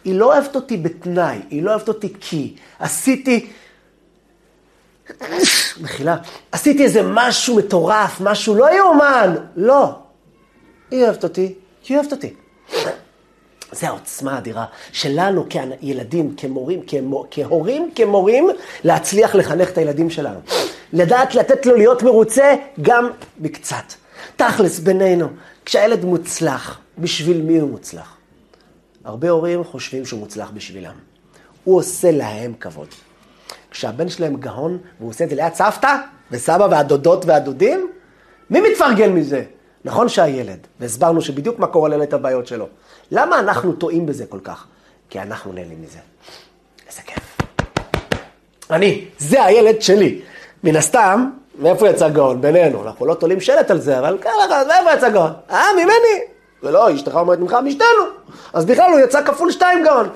היא 0.04 0.14
לא 0.14 0.32
אוהבת 0.34 0.56
אותי 0.56 0.76
בתנאי, 0.76 1.38
היא 1.50 1.62
לא 1.62 1.70
אוהבת 1.70 1.88
אותי 1.88 2.12
כי 2.20 2.56
עשיתי... 2.78 3.50
מחילה, 5.80 6.16
עשיתי 6.52 6.84
איזה 6.84 7.02
משהו 7.04 7.56
מטורף, 7.56 8.20
משהו 8.20 8.54
לא 8.54 8.76
יאומן. 8.76 9.34
לא. 9.56 9.94
היא 10.90 11.04
אוהבת 11.04 11.24
אותי, 11.24 11.54
כי 11.82 11.92
היא 11.92 11.98
אוהבת 11.98 12.12
אותי. 12.12 12.34
זה 13.72 13.88
העוצמה 13.88 14.34
האדירה 14.34 14.64
שלנו 14.92 15.46
כילדים, 15.48 16.34
כמורים, 16.36 16.82
כמו, 16.86 17.24
כהורים, 17.30 17.90
כמורים, 17.94 18.48
להצליח 18.84 19.34
לחנך 19.34 19.70
את 19.70 19.78
הילדים 19.78 20.10
שלנו. 20.10 20.40
לדעת 20.92 21.34
לתת 21.34 21.66
לו 21.66 21.76
להיות 21.76 22.02
מרוצה 22.02 22.54
גם 22.82 23.10
בקצת. 23.40 23.92
תכלס, 24.36 24.78
בינינו, 24.78 25.28
כשהילד 25.64 26.04
מוצלח, 26.04 26.78
בשביל 26.98 27.42
מי 27.42 27.58
הוא 27.58 27.70
מוצלח? 27.70 28.16
הרבה 29.04 29.30
הורים 29.30 29.64
חושבים 29.64 30.06
שהוא 30.06 30.20
מוצלח 30.20 30.50
בשבילם. 30.54 30.94
הוא 31.64 31.78
עושה 31.78 32.10
להם 32.10 32.52
כבוד. 32.60 32.88
כשהבן 33.70 34.08
שלהם 34.08 34.36
גאון, 34.36 34.78
והוא 34.98 35.10
עושה 35.10 35.24
את 35.24 35.30
זה 35.30 35.36
ליד 35.36 35.54
סבתא, 35.54 35.96
וסבא 36.30 36.68
והדודות 36.70 37.24
והדודים, 37.24 37.90
מי 38.50 38.60
מתפרגן 38.60 39.12
מזה? 39.12 39.42
נכון 39.84 40.08
שהילד, 40.08 40.66
והסברנו 40.80 41.22
שבדיוק 41.22 41.58
מה 41.58 41.66
קורה 41.66 41.88
לילד 41.88 42.14
הבעיות 42.14 42.46
שלו. 42.46 42.68
למה 43.10 43.38
אנחנו 43.38 43.72
טועים 43.72 44.06
בזה 44.06 44.26
כל 44.26 44.40
כך? 44.44 44.66
כי 45.10 45.20
אנחנו 45.20 45.52
נהנים 45.52 45.82
מזה. 45.82 45.98
איזה 46.88 47.02
כיף. 47.02 47.38
אני, 48.70 49.04
זה 49.18 49.44
הילד 49.44 49.82
שלי. 49.82 50.20
מן 50.64 50.76
הסתם, 50.76 51.30
מאיפה 51.58 51.88
יצא 51.88 52.08
גאון? 52.08 52.40
בינינו. 52.40 52.82
אנחנו 52.82 53.06
לא 53.06 53.14
תולים 53.14 53.40
שלט 53.40 53.70
על 53.70 53.80
זה, 53.80 53.98
אבל 53.98 54.18
ככה, 54.18 54.30
מאיפה 54.68 54.92
יצא 54.98 55.10
גאון? 55.10 55.32
אה, 55.50 55.66
ממני. 55.76 56.24
ולא, 56.62 56.94
אשתך 56.94 57.14
אומרת 57.14 57.38
ממך, 57.38 57.56
משתנו. 57.64 58.04
אז 58.52 58.64
בכלל 58.64 58.92
הוא 58.92 59.00
יצא 59.00 59.24
כפול 59.24 59.50
שתיים 59.50 59.84
גאון. 59.84 60.08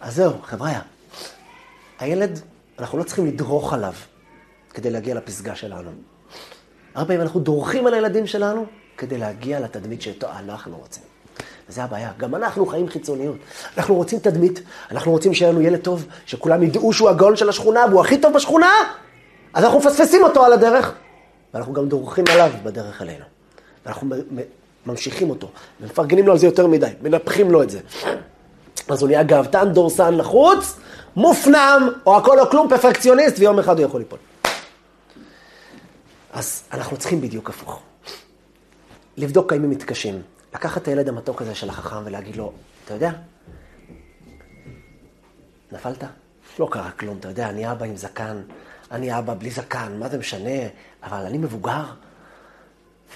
אז 0.00 0.14
זהו, 0.14 0.32
חבריה. 0.42 0.80
הילד, 1.98 2.40
אנחנו 2.78 2.98
לא 2.98 3.02
צריכים 3.02 3.26
לדרוך 3.26 3.72
עליו 3.72 3.92
כדי 4.74 4.90
להגיע 4.90 5.14
לפסגה 5.14 5.54
שלנו. 5.54 5.90
הרבה 6.94 7.06
פעמים 7.06 7.20
אנחנו 7.20 7.40
דורכים 7.40 7.86
על 7.86 7.94
הילדים 7.94 8.26
שלנו 8.26 8.66
כדי 8.98 9.18
להגיע 9.18 9.60
לתדמית 9.60 10.02
שאותו 10.02 10.26
אנחנו 10.38 10.76
רוצים. 10.76 11.02
וזה 11.68 11.84
הבעיה. 11.84 12.12
גם 12.18 12.34
אנחנו 12.34 12.66
חיים 12.66 12.88
חיצוניות. 12.88 13.36
אנחנו 13.76 13.94
רוצים 13.94 14.18
תדמית, 14.18 14.60
אנחנו 14.90 15.12
רוצים 15.12 15.34
שיהיה 15.34 15.52
לנו 15.52 15.60
ילד 15.60 15.80
טוב, 15.80 16.06
שכולם 16.26 16.62
ידעו 16.62 16.92
שהוא 16.92 17.08
הגאון 17.08 17.36
של 17.36 17.48
השכונה 17.48 17.84
והוא 17.90 18.00
הכי 18.00 18.18
טוב 18.18 18.32
בשכונה, 18.32 18.72
אז 19.54 19.64
אנחנו 19.64 19.78
מפספסים 19.78 20.22
אותו 20.22 20.44
על 20.44 20.52
הדרך, 20.52 20.94
ואנחנו 21.54 21.72
גם 21.72 21.88
דורכים 21.88 22.24
עליו 22.32 22.50
בדרך 22.62 23.02
אלינו. 23.02 23.24
ואנחנו 23.86 24.08
ממשיכים 24.86 25.30
אותו, 25.30 25.48
ומפרגנים 25.80 26.26
לו 26.26 26.32
על 26.32 26.38
זה 26.38 26.46
יותר 26.46 26.66
מדי, 26.66 26.90
מנפחים 27.02 27.50
לו 27.50 27.62
את 27.62 27.70
זה. 27.70 27.80
אז 28.88 29.02
הוא 29.02 29.08
נהיה 29.08 29.22
גאוותן, 29.22 29.72
דורסן 29.72 30.14
לחוץ, 30.14 30.76
מופנם, 31.16 31.88
או 32.06 32.16
הכל 32.16 32.40
או 32.40 32.50
כלום, 32.50 32.68
פרפקציוניסט, 32.68 33.38
ויום 33.38 33.58
אחד 33.58 33.78
הוא 33.78 33.86
יכול 33.86 34.00
ליפול. 34.00 34.18
אז 36.32 36.62
אנחנו 36.72 36.96
צריכים 36.96 37.20
בדיוק 37.20 37.50
הפוך. 37.50 37.82
לבדוק 39.16 39.52
האם 39.52 39.64
הם 39.64 39.70
מתקשים. 39.70 40.22
לקחת 40.54 40.82
את 40.82 40.88
הילד 40.88 41.08
המתוק 41.08 41.42
הזה 41.42 41.54
של 41.54 41.68
החכם 41.68 42.02
ולהגיד 42.04 42.36
לו, 42.36 42.52
אתה 42.84 42.94
יודע, 42.94 43.12
נפלת? 45.72 46.04
לא 46.58 46.68
קרה 46.70 46.90
כלום, 46.90 47.18
אתה 47.18 47.28
יודע, 47.28 47.48
אני 47.48 47.72
אבא 47.72 47.86
עם 47.86 47.96
זקן, 47.96 48.42
אני 48.90 49.18
אבא 49.18 49.34
בלי 49.34 49.50
זקן, 49.50 49.98
מה 49.98 50.08
זה 50.08 50.18
משנה? 50.18 50.60
אבל 51.02 51.26
אני 51.26 51.38
מבוגר, 51.38 51.84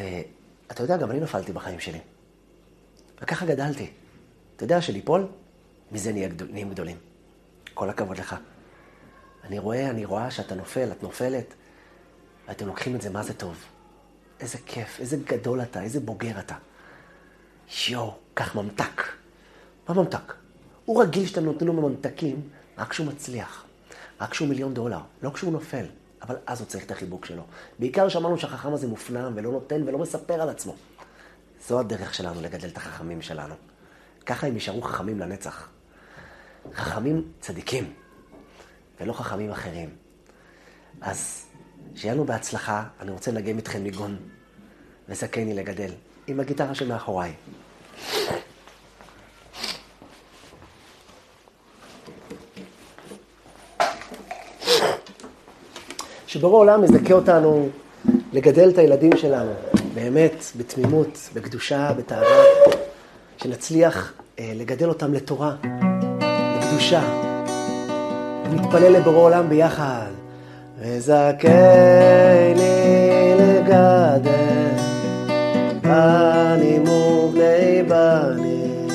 ואתה 0.01 0.83
יודע, 0.83 0.97
גם 0.97 1.11
אני 1.11 1.21
נפלתי 1.21 1.53
בחיים 1.53 1.81
שלי. 1.81 2.01
וככה 3.23 3.47
גדלתי. 3.47 3.91
אתה 4.57 4.65
יודע 4.65 4.81
שליפול, 4.81 5.27
מזה 5.93 6.13
נהיה 6.13 6.29
גדול, 6.29 6.49
נהיים 6.51 6.71
גדולים. 6.71 6.97
כל 7.75 7.91
הכבוד 7.91 8.19
לך. 8.19 8.37
אני 9.45 9.59
רואה, 9.59 9.91
אני 9.91 10.05
רואה 10.05 10.31
שאתה 10.31 10.55
נופל, 10.55 10.93
את 10.93 11.03
נופלת, 11.03 11.55
ואתם 12.49 12.67
לוקחים 12.67 12.97
את 12.97 13.03
זה, 13.03 13.11
מה 13.11 13.23
זה 13.23 13.35
טוב. 13.35 13.65
איזה 14.41 14.59
כיף, 14.67 15.01
איזה 15.01 15.17
גדול 15.17 15.63
אתה, 15.63 15.83
איזה 15.83 16.01
בוגר 16.01 16.39
אתה. 16.39 16.55
יואו, 17.89 18.15
קח 18.35 18.57
ממתק. 18.57 19.03
מה 19.89 19.95
ממתק? 19.95 20.35
הוא 20.85 21.03
רגיל 21.03 21.27
שאתם 21.27 21.45
נותנים 21.45 21.77
לו 21.77 21.89
ממתקים 21.89 22.49
רק 22.79 22.89
כשהוא 22.89 23.07
מצליח, 23.07 23.65
רק 24.21 24.31
כשהוא 24.31 24.49
מיליון 24.49 24.75
דולר, 24.75 25.01
לא 25.23 25.31
כשהוא 25.31 25.53
נופל. 25.53 25.85
אבל 26.23 26.37
אז 26.47 26.61
הוא 26.61 26.69
צריך 26.69 26.85
את 26.85 26.91
החיבוק 26.91 27.25
שלו. 27.25 27.43
בעיקר 27.79 28.09
שמענו 28.09 28.39
שהחכם 28.39 28.73
הזה 28.73 28.87
מופנם 28.87 29.33
ולא 29.37 29.53
נותן 29.53 29.89
ולא 29.89 29.99
מספר 29.99 30.43
על 30.43 30.49
עצמו. 30.49 30.77
זו 31.67 31.81
הדרך 31.81 32.15
שלנו 32.15 32.41
לגדל 32.41 32.69
את 32.69 32.77
החכמים 32.77 33.23
שלנו. 33.23 33.55
ככה 34.27 34.47
הם 34.47 34.55
יישארו 34.55 34.83
חכמים 34.83 35.21
לנצח. 35.21 35.69
חכמים 36.75 37.33
צדיקים, 37.41 37.93
ולא 39.01 39.13
חכמים 39.13 39.51
אחרים. 39.51 39.91
אז 41.01 41.47
שיהיה 41.95 42.15
לנו 42.15 42.25
בהצלחה, 42.25 42.85
אני 43.01 43.11
רוצה 43.11 43.31
לנגן 43.31 43.57
איתכם 43.57 43.83
ניגון, 43.83 44.17
וזכני 45.09 45.55
לגדל, 45.55 45.91
עם 46.27 46.41
הגיטרה 46.41 46.75
שמאחוריי. 46.75 47.33
שבורא 56.27 56.59
עולם 56.59 56.83
מזכה 56.83 57.15
אותנו 57.15 57.69
לגדל 58.33 58.69
את 58.69 58.79
הילדים 58.79 59.17
שלנו, 59.17 59.53
באמת, 59.95 60.45
בתמימות, 60.57 61.29
בקדושה, 61.35 61.93
בתאווה, 61.93 62.45
שנצליח 63.37 64.13
אה, 64.39 64.53
לגדל 64.55 64.89
אותם 64.89 65.15
לתורה, 65.15 65.55
לקדושה. 66.59 67.03
ונתפלל 68.45 68.93
לבורא 68.93 69.19
עולם 69.19 69.49
ביחד. 69.49 70.11
וזכני 70.81 71.53
לגדל 73.39 74.77
בנים 75.83 76.89
ובני 76.89 77.83
בנים, 77.89 78.89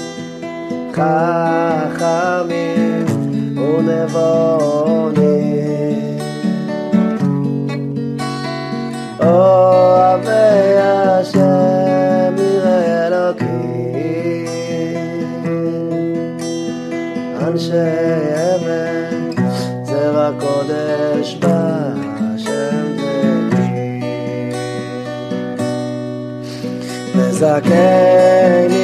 וזכני 27.36 28.75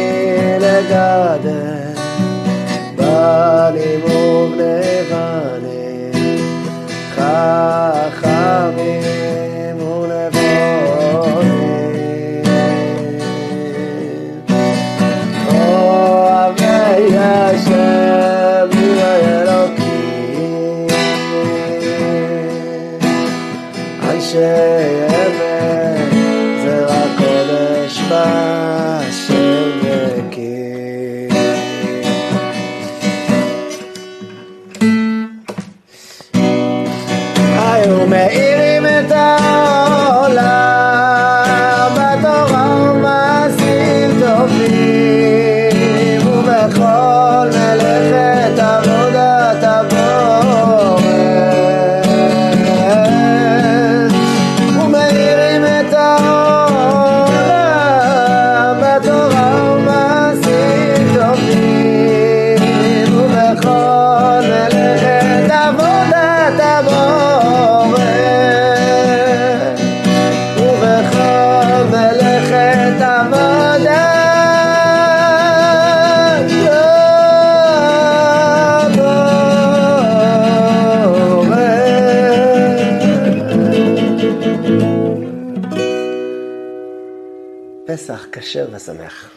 כשר 88.52 88.68
ושמח. 88.72 89.31